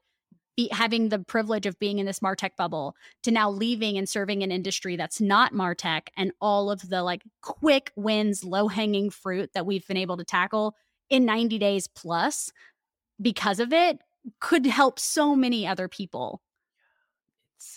be, 0.58 0.70
having 0.72 1.10
the 1.10 1.20
privilege 1.20 1.66
of 1.66 1.80
being 1.80 2.00
in 2.00 2.06
this 2.06 2.20
martech 2.20 2.52
bubble 2.58 2.96
to 3.24 3.32
now 3.32 3.50
leaving 3.50 3.98
and 3.98 4.08
serving 4.08 4.44
an 4.44 4.52
industry 4.52 4.96
that's 4.96 5.22
not 5.22 5.54
martech 5.54 6.08
and 6.18 6.32
all 6.42 6.70
of 6.70 6.90
the 6.90 7.04
like 7.04 7.24
quick 7.42 7.92
wins 7.96 8.44
low 8.44 8.68
hanging 8.68 9.10
fruit 9.10 9.52
that 9.54 9.66
we've 9.66 9.88
been 9.88 9.98
able 9.98 10.18
to 10.18 10.26
tackle 10.26 10.76
in 11.10 11.26
90 11.26 11.58
days 11.58 11.88
plus 11.88 12.52
because 13.22 13.60
of 13.60 13.72
it 13.72 14.00
could 14.40 14.66
help 14.66 15.00
so 15.00 15.36
many 15.36 15.66
other 15.66 15.88
people 15.88 16.42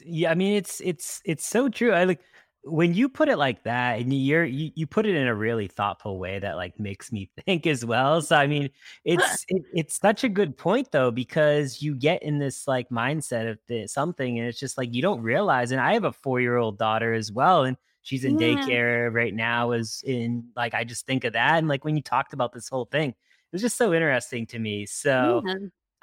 yeah 0.05 0.31
i 0.31 0.35
mean 0.35 0.55
it's 0.55 0.81
it's 0.81 1.20
it's 1.25 1.47
so 1.47 1.68
true 1.68 1.92
i 1.92 2.05
like 2.05 2.20
when 2.66 2.94
you 2.94 3.11
put 3.11 3.29
it 3.29 3.37
like 3.37 3.62
that 3.64 4.01
and 4.01 4.12
you're 4.12 4.44
you, 4.44 4.70
you 4.75 4.87
put 4.87 5.05
it 5.05 5.14
in 5.14 5.27
a 5.27 5.35
really 5.35 5.68
thoughtful 5.68 6.18
way 6.18 6.38
that 6.38 6.57
like 6.57 6.79
makes 6.81 7.12
me 7.12 7.31
think 7.44 7.66
as 7.66 7.85
well 7.85 8.23
so 8.23 8.37
i 8.37 8.47
mean 8.47 8.70
it's 9.05 9.44
it, 9.49 9.62
it's 9.75 9.99
such 9.99 10.25
a 10.25 10.29
good 10.29 10.57
point 10.57 10.90
though 10.90 11.11
because 11.11 11.83
you 11.83 11.94
get 11.94 12.23
in 12.23 12.38
this 12.38 12.66
like 12.66 12.88
mindset 12.88 13.51
of 13.51 13.59
this, 13.68 13.92
something 13.92 14.38
and 14.38 14.49
it's 14.49 14.59
just 14.59 14.79
like 14.79 14.94
you 14.94 15.03
don't 15.03 15.20
realize 15.20 15.70
and 15.70 15.81
i 15.81 15.92
have 15.92 16.05
a 16.05 16.12
four 16.12 16.40
year 16.40 16.57
old 16.57 16.79
daughter 16.79 17.12
as 17.12 17.31
well 17.31 17.64
and 17.64 17.77
she's 18.03 18.25
in 18.25 18.38
yeah. 18.38 18.49
daycare 18.49 19.12
right 19.12 19.35
now 19.35 19.73
is 19.73 20.03
in 20.07 20.44
like 20.57 20.75
i 20.75 20.85
just 20.85 21.07
think 21.07 21.25
of 21.25 21.35
that 21.35 21.59
and 21.59 21.68
like 21.68 21.85
when 21.85 21.97
you 21.97 22.03
talked 22.03 22.33
about 22.33 22.53
this 22.53 22.68
whole 22.68 22.87
thing 22.87 23.11
it 23.11 23.16
was 23.53 23.62
just 23.62 23.77
so 23.77 23.92
interesting 23.92 24.47
to 24.47 24.59
me 24.59 24.87
so 24.87 25.42
yeah. 25.47 25.55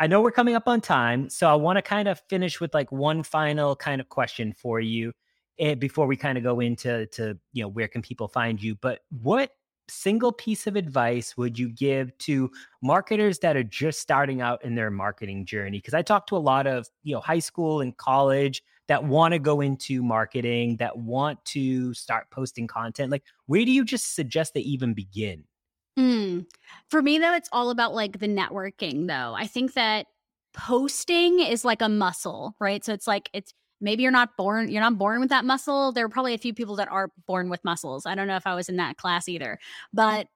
I 0.01 0.07
know 0.07 0.19
we're 0.19 0.31
coming 0.31 0.55
up 0.55 0.67
on 0.67 0.81
time, 0.81 1.29
so 1.29 1.47
I 1.47 1.53
want 1.53 1.77
to 1.77 1.83
kind 1.83 2.07
of 2.07 2.19
finish 2.27 2.59
with 2.59 2.73
like 2.73 2.91
one 2.91 3.21
final 3.21 3.75
kind 3.75 4.01
of 4.01 4.09
question 4.09 4.51
for 4.51 4.79
you 4.79 5.13
eh, 5.59 5.75
before 5.75 6.07
we 6.07 6.17
kind 6.17 6.39
of 6.39 6.43
go 6.43 6.59
into 6.59 7.05
to 7.05 7.37
you 7.53 7.61
know 7.61 7.67
where 7.67 7.87
can 7.87 8.01
people 8.01 8.27
find 8.27 8.61
you 8.61 8.73
but 8.73 9.01
what 9.21 9.51
single 9.89 10.31
piece 10.31 10.65
of 10.65 10.75
advice 10.75 11.37
would 11.37 11.59
you 11.59 11.69
give 11.69 12.17
to 12.17 12.49
marketers 12.81 13.37
that 13.39 13.55
are 13.55 13.63
just 13.63 13.99
starting 13.99 14.41
out 14.41 14.65
in 14.65 14.73
their 14.73 14.89
marketing 14.89 15.45
journey? 15.45 15.77
Because 15.77 15.93
i 15.93 16.01
talk 16.01 16.25
to 16.27 16.35
a 16.35 16.39
lot 16.39 16.65
of 16.65 16.87
you 17.03 17.13
know 17.13 17.21
high 17.21 17.37
school 17.37 17.81
and 17.81 17.95
college 17.97 18.63
that 18.87 19.03
want 19.03 19.33
to 19.33 19.39
go 19.39 19.61
into 19.61 20.01
marketing 20.01 20.77
that 20.77 20.97
want 20.97 21.45
to 21.45 21.93
start 21.93 22.25
posting 22.31 22.65
content 22.65 23.11
like 23.11 23.23
where 23.45 23.63
do 23.65 23.71
you 23.71 23.85
just 23.85 24.15
suggest 24.15 24.55
they 24.55 24.61
even 24.61 24.95
begin 24.95 25.43
mm. 25.97 26.45
for 26.89 27.01
me 27.01 27.17
though 27.17 27.33
it's 27.33 27.49
all 27.51 27.69
about 27.69 27.93
like 27.93 28.19
the 28.19 28.27
networking 28.27 29.07
though. 29.07 29.33
I 29.35 29.47
think 29.47 29.73
that 29.73 30.07
posting 30.53 31.39
is 31.39 31.63
like 31.63 31.81
a 31.81 31.89
muscle 31.89 32.55
right? 32.59 32.83
So 32.83 32.93
it's 32.93 33.07
like 33.07 33.29
it's 33.33 33.53
maybe 33.79 34.03
you're 34.03 34.11
not 34.11 34.37
born 34.37 34.69
you're 34.69 34.81
not 34.81 34.97
born 34.97 35.19
with 35.19 35.29
that 35.29 35.45
muscle. 35.45 35.91
There 35.91 36.05
are 36.05 36.09
probably 36.09 36.33
a 36.33 36.39
few 36.39 36.53
people 36.53 36.75
that 36.77 36.91
are 36.91 37.09
born 37.27 37.49
with 37.49 37.63
muscles. 37.63 38.05
I 38.05 38.15
don't 38.15 38.27
know 38.27 38.35
if 38.35 38.47
i 38.47 38.55
was 38.55 38.69
in 38.69 38.77
that 38.77 38.97
class 38.97 39.27
either. 39.27 39.59
But 39.93 40.27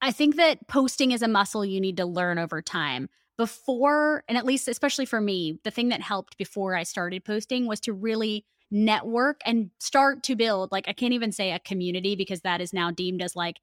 i 0.00 0.12
think 0.12 0.36
that 0.36 0.66
posting 0.68 1.12
is 1.12 1.22
a 1.22 1.28
muscle 1.28 1.64
you 1.64 1.80
need 1.80 1.96
to 1.98 2.06
learn 2.06 2.38
over 2.38 2.62
time. 2.62 3.08
Before 3.38 4.24
and 4.28 4.38
at 4.38 4.44
least 4.44 4.68
especially 4.68 5.06
for 5.06 5.20
me 5.20 5.58
the 5.64 5.70
thing 5.70 5.88
that 5.88 6.02
helped 6.02 6.36
before 6.36 6.76
i 6.76 6.82
started 6.82 7.24
posting 7.24 7.66
was 7.66 7.80
to 7.80 7.92
really 7.92 8.44
network 8.72 9.40
and 9.44 9.70
start 9.80 10.22
to 10.22 10.34
build 10.34 10.72
like 10.72 10.88
i 10.88 10.92
can't 10.94 11.12
even 11.12 11.30
say 11.30 11.52
a 11.52 11.58
community 11.58 12.16
because 12.16 12.40
that 12.40 12.60
is 12.60 12.72
now 12.72 12.90
deemed 12.90 13.20
as 13.20 13.36
like 13.36 13.56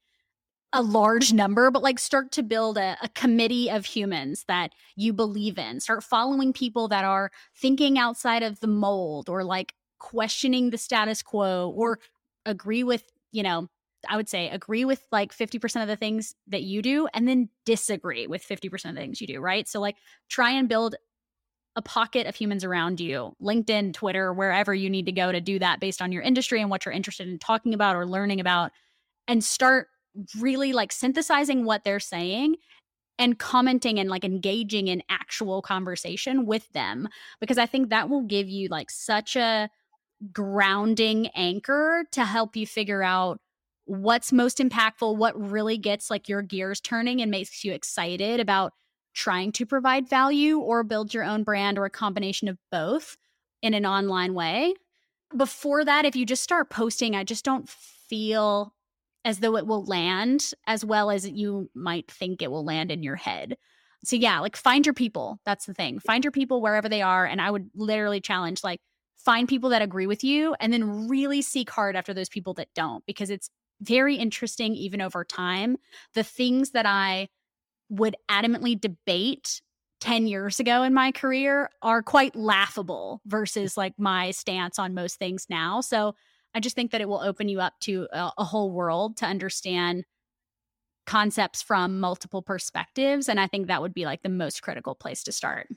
a 0.73 0.82
large 0.82 1.34
number, 1.34 1.71
but 1.71 1.82
like 1.82 1.97
start 1.97 2.32
to 2.34 2.43
build 2.43 2.77
a, 2.77 2.95
a, 3.01 3.10
committee 3.10 3.71
of 3.71 3.86
humans 3.86 4.45
that 4.47 4.71
you 4.95 5.13
believe 5.13 5.58
in. 5.58 5.79
Start 5.79 6.03
following 6.03 6.53
people 6.53 6.88
that 6.89 7.03
are 7.03 7.32
thinking 7.55 7.97
outside 7.97 8.43
of 8.43 8.60
the 8.60 8.67
mold 8.67 9.29
or 9.29 9.43
like 9.43 9.73
questioning 9.97 10.69
the 10.69 10.77
status 10.77 11.23
quo 11.23 11.73
or 11.75 11.99
agree 12.45 12.84
with, 12.84 13.03
you 13.32 13.41
know, 13.41 13.67
I 14.08 14.15
would 14.15 14.29
say 14.29 14.49
agree 14.49 14.86
with 14.86 15.05
like 15.12 15.34
50% 15.36 15.82
of 15.82 15.88
the 15.88 15.95
things 15.95 16.36
that 16.47 16.63
you 16.63 16.82
do 16.82 17.08
and 17.13 17.27
then 17.27 17.49
disagree 17.65 18.27
with 18.27 18.47
50% 18.47 18.89
of 18.89 18.95
the 18.95 19.01
things 19.01 19.19
you 19.19 19.27
do, 19.27 19.41
right? 19.41 19.67
So 19.67 19.79
like 19.79 19.97
try 20.29 20.51
and 20.51 20.69
build 20.69 20.95
a 21.75 21.82
pocket 21.82 22.27
of 22.27 22.36
humans 22.36 22.63
around 22.63 22.99
you, 22.99 23.36
LinkedIn, 23.41 23.93
Twitter, 23.93 24.34
wherever 24.34 24.73
you 24.73 24.89
need 24.89 25.08
to 25.08 25.12
go 25.12 25.32
to 25.32 25.41
do 25.41 25.60
that 25.60 25.79
based 25.79 26.01
on 26.01 26.12
your 26.12 26.21
industry 26.21 26.62
and 26.62 26.69
what 26.69 26.86
you're 26.86 26.93
interested 26.93 27.27
in 27.27 27.39
talking 27.39 27.73
about 27.73 27.95
or 27.95 28.05
learning 28.05 28.39
about 28.39 28.71
and 29.27 29.43
start 29.43 29.88
really 30.39 30.74
like 30.74 30.91
synthesizing 30.91 31.65
what 31.65 31.84
they're 31.84 32.00
saying 32.00 32.56
and 33.17 33.38
commenting 33.38 34.00
and 34.00 34.10
like 34.10 34.24
engaging 34.24 34.88
in 34.88 35.04
actual 35.10 35.62
conversation 35.62 36.45
with 36.45 36.72
them 36.72 37.08
because 37.39 37.58
I 37.58 37.65
think 37.65 37.89
that 37.89 38.10
will 38.10 38.24
give 38.24 38.48
you 38.48 38.69
like 38.69 38.89
such 38.89 39.36
a 39.36 39.69
grounding 40.32 41.28
anchor 41.36 42.06
to 42.12 42.26
help 42.26 42.56
you 42.56 42.65
figure 42.65 43.04
out 43.04 43.39
what's 43.86 44.32
most 44.32 44.60
impactful, 44.60 45.17
what 45.17 45.39
really 45.39 45.78
gets 45.78 46.10
like 46.10 46.30
your 46.30 46.41
gears 46.41 46.80
turning 46.80 47.22
and 47.22 47.32
makes 47.32 47.63
you 47.63 47.74
excited 47.74 48.39
about 48.39 48.74
trying 49.13 49.52
to 49.52 49.65
provide 49.65 50.08
value 50.08 50.60
or 50.60 50.84
build 50.84 51.13
your 51.13 51.24
own 51.24 51.43
brand 51.43 51.78
or 51.78 51.86
a 51.86 51.89
combination 51.89 52.48
of 52.48 52.58
both 52.72 53.17
in 53.62 53.74
an 53.74 53.86
online 53.86 54.34
way. 54.34 54.74
Before 55.36 55.84
that, 55.84 56.06
if 56.06 56.15
you 56.15 56.26
just 56.26 56.43
start 56.43 56.69
posting, 56.69 57.15
I 57.15 57.24
just 57.24 57.43
don't 57.43 57.67
feel 57.67 58.74
as 59.25 59.39
though 59.39 59.58
it 59.58 59.67
will 59.67 59.84
land 59.86 60.53
as 60.67 60.86
well 60.86 61.12
as 61.12 61.27
you 61.27 61.69
might 61.73 62.10
think 62.10 62.41
it 62.41 62.51
will 62.51 62.63
land 62.63 62.91
in 62.91 63.03
your 63.03 63.15
head. 63.15 63.58
So 64.03 64.15
yeah, 64.15 64.39
like 64.39 64.55
find 64.55 64.86
your 64.86 64.93
people. 64.93 65.39
That's 65.45 65.65
the 65.65 65.73
thing. 65.73 65.99
Find 65.99 66.23
your 66.23 66.32
people 66.32 66.62
wherever 66.62 66.88
they 66.88 67.01
are 67.01 67.25
and 67.25 67.41
I 67.41 67.51
would 67.51 67.69
literally 67.75 68.21
challenge 68.21 68.63
like 68.63 68.79
find 69.17 69.47
people 69.47 69.69
that 69.71 69.82
agree 69.82 70.08
with 70.08 70.23
you 70.23 70.55
and 70.60 70.71
then 70.71 71.08
really 71.10 71.41
seek 71.41 71.69
hard 71.69 71.95
after 71.95 72.13
those 72.13 72.29
people 72.29 72.53
that 72.53 72.69
don't 72.73 73.05
because 73.05 73.29
it's 73.29 73.49
very 73.82 74.15
interesting 74.15 74.73
even 74.75 75.01
over 75.01 75.23
time. 75.23 75.77
The 76.13 76.23
things 76.23 76.71
that 76.71 76.86
I 76.86 77.27
would 77.89 78.15
adamantly 78.29 78.79
debate 78.79 79.62
10 79.99 80.27
years 80.27 80.60
ago 80.60 80.84
in 80.84 80.93
my 80.93 81.12
career 81.12 81.69
are 81.82 82.01
quite 82.01 82.36
laughable 82.36 83.21
versus 83.25 83.75
like 83.75 83.93
my 83.97 84.32
stance 84.32 84.79
on 84.79 84.93
most 84.93 85.19
things 85.19 85.47
now. 85.49 85.82
So 85.82 86.15
I 86.53 86.59
just 86.59 86.75
think 86.75 86.91
that 86.91 87.01
it 87.01 87.07
will 87.07 87.21
open 87.21 87.49
you 87.49 87.59
up 87.59 87.73
to 87.81 88.07
a, 88.12 88.31
a 88.39 88.43
whole 88.43 88.71
world 88.71 89.17
to 89.17 89.25
understand 89.25 90.05
concepts 91.05 91.62
from 91.62 91.99
multiple 91.99 92.41
perspectives. 92.41 93.29
And 93.29 93.39
I 93.39 93.47
think 93.47 93.67
that 93.67 93.81
would 93.81 93.93
be 93.93 94.05
like 94.05 94.21
the 94.21 94.29
most 94.29 94.62
critical 94.62 94.95
place 94.95 95.23
to 95.23 95.31
start. 95.31 95.67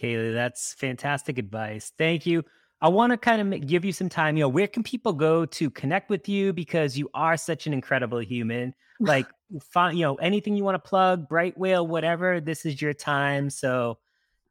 Kaylee, 0.00 0.32
that's 0.32 0.74
fantastic 0.74 1.38
advice. 1.38 1.92
Thank 1.96 2.26
you. 2.26 2.44
I 2.80 2.88
want 2.88 3.10
to 3.10 3.16
kind 3.16 3.54
of 3.54 3.66
give 3.66 3.84
you 3.84 3.92
some 3.92 4.08
time. 4.08 4.36
You 4.36 4.42
know, 4.42 4.48
where 4.48 4.68
can 4.68 4.82
people 4.82 5.12
go 5.12 5.44
to 5.46 5.70
connect 5.70 6.10
with 6.10 6.28
you 6.28 6.52
because 6.52 6.96
you 6.96 7.08
are 7.14 7.36
such 7.36 7.66
an 7.66 7.72
incredible 7.72 8.18
human? 8.18 8.74
Like, 9.00 9.26
find, 9.62 9.98
you 9.98 10.04
know, 10.04 10.14
anything 10.16 10.54
you 10.56 10.64
want 10.64 10.76
to 10.76 10.88
plug, 10.88 11.28
Brightwheel, 11.28 11.86
whatever. 11.86 12.40
This 12.40 12.64
is 12.64 12.80
your 12.80 12.94
time. 12.94 13.50
So 13.50 13.98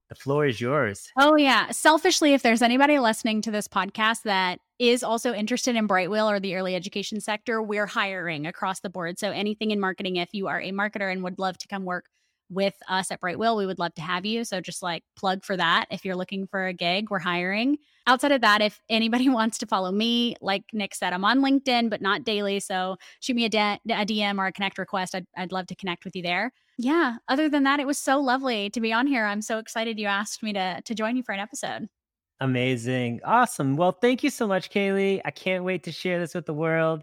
the 0.10 0.16
floor 0.16 0.46
is 0.46 0.60
yours. 0.60 1.10
Oh, 1.18 1.36
yeah. 1.36 1.72
Selfishly, 1.72 2.34
if 2.34 2.44
there's 2.44 2.62
anybody 2.62 3.00
listening 3.00 3.42
to 3.44 3.52
this 3.52 3.68
podcast 3.68 4.24
that 4.24 4.60
is 4.80 5.04
also 5.04 5.34
interested 5.34 5.76
in 5.76 5.88
Brightwheel 5.88 6.32
or 6.32 6.40
the 6.40 6.56
early 6.56 6.76
education 6.76 7.20
sector, 7.20 7.62
we're 7.62 7.88
hiring 7.88 8.46
across 8.46 8.80
the 8.80 8.90
board. 8.90 9.18
So 9.18 9.32
anything 9.32 9.72
in 9.72 9.80
marketing, 9.80 10.18
if 10.18 10.30
you 10.34 10.48
are 10.48 10.62
a 10.62 10.72
marketer 10.72 11.12
and 11.12 11.24
would 11.24 11.40
love 11.40 11.58
to 11.60 11.68
come 11.68 11.86
work 11.86 12.06
with 12.50 12.76
us 12.88 13.12
at 13.12 13.20
Brightwheel, 13.20 13.58
we 13.58 13.66
would 13.66 13.80
love 13.80 13.94
to 13.96 14.02
have 14.02 14.26
you. 14.26 14.44
So 14.44 14.62
just 14.62 14.82
like 14.82 15.04
plug 15.18 15.44
for 15.44 15.58
that. 15.58 15.86
If 15.92 16.06
you're 16.06 16.16
looking 16.16 16.48
for 16.48 16.68
a 16.68 16.74
gig, 16.74 17.10
we're 17.10 17.20
hiring. 17.20 17.78
Outside 18.06 18.32
of 18.32 18.42
that, 18.42 18.62
if 18.62 18.80
anybody 18.90 19.28
wants 19.30 19.58
to 19.60 19.66
follow 19.66 19.92
me, 19.92 20.36
like 20.42 20.64
Nick 20.72 20.96
said, 20.96 21.12
I'm 21.14 21.26
on 21.26 21.40
LinkedIn, 21.40 21.90
but 21.90 22.02
not 22.02 22.24
daily. 22.24 22.60
So 22.60 22.98
shoot 23.20 23.36
me 23.36 23.46
a, 23.46 23.48
a 23.48 24.06
DM 24.06 24.38
or 24.38 24.48
a 24.48 24.52
connect 24.52 24.78
request. 24.78 25.16
I'd, 25.16 25.28
I'd 25.36 25.52
love 25.52 25.68
to 25.68 25.76
connect 25.76 26.06
with 26.06 26.16
you 26.16 26.22
there. 26.22 26.52
Yeah. 26.78 27.18
Other 27.28 27.50
than 27.50 27.64
that, 27.64 27.80
it 27.80 27.88
was 27.88 27.98
so 27.98 28.20
lovely 28.20 28.70
to 28.70 28.80
be 28.80 28.94
on 28.94 29.08
here. 29.08 29.26
I'm 29.26 29.42
so 29.42 29.58
excited 29.58 30.00
you 30.00 30.08
asked 30.08 30.44
me 30.44 30.54
to 30.54 30.80
to 30.86 30.94
join 30.94 31.18
you 31.18 31.24
for 31.24 31.32
an 31.34 31.40
episode. 31.40 31.90
Amazing. 32.40 33.22
Awesome. 33.26 33.76
Well, 33.78 33.92
thank 33.92 34.24
you 34.24 34.30
so 34.30 34.48
much, 34.48 34.70
Kaylee. 34.70 35.22
I 35.26 35.32
can't 35.32 35.64
wait 35.64 35.84
to 35.84 35.92
share 35.92 36.20
this 36.20 36.36
with 36.36 36.46
the 36.46 36.54
world. 36.54 37.02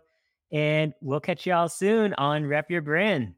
And 0.53 0.93
we'll 1.01 1.21
catch 1.21 1.47
y'all 1.47 1.69
soon 1.69 2.15
on 2.15 2.47
Rep 2.47 2.71
Your 2.71 2.83
Brand. 2.83 3.35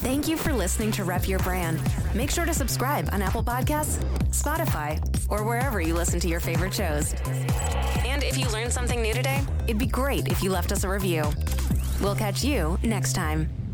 Thank 0.00 0.28
you 0.28 0.36
for 0.36 0.52
listening 0.52 0.92
to 0.92 1.04
Rep 1.04 1.26
Your 1.26 1.38
Brand. 1.38 1.80
Make 2.14 2.30
sure 2.30 2.44
to 2.44 2.52
subscribe 2.52 3.08
on 3.12 3.22
Apple 3.22 3.42
Podcasts, 3.42 3.98
Spotify, 4.28 5.00
or 5.30 5.42
wherever 5.44 5.80
you 5.80 5.94
listen 5.94 6.20
to 6.20 6.28
your 6.28 6.40
favorite 6.40 6.74
shows. 6.74 7.14
And 8.04 8.22
if 8.22 8.36
you 8.36 8.46
learned 8.50 8.72
something 8.72 9.00
new 9.00 9.14
today, 9.14 9.42
it'd 9.64 9.78
be 9.78 9.86
great 9.86 10.28
if 10.28 10.42
you 10.42 10.50
left 10.50 10.70
us 10.70 10.84
a 10.84 10.88
review. 10.88 11.24
We'll 12.00 12.14
catch 12.14 12.44
you 12.44 12.78
next 12.82 13.14
time. 13.14 13.65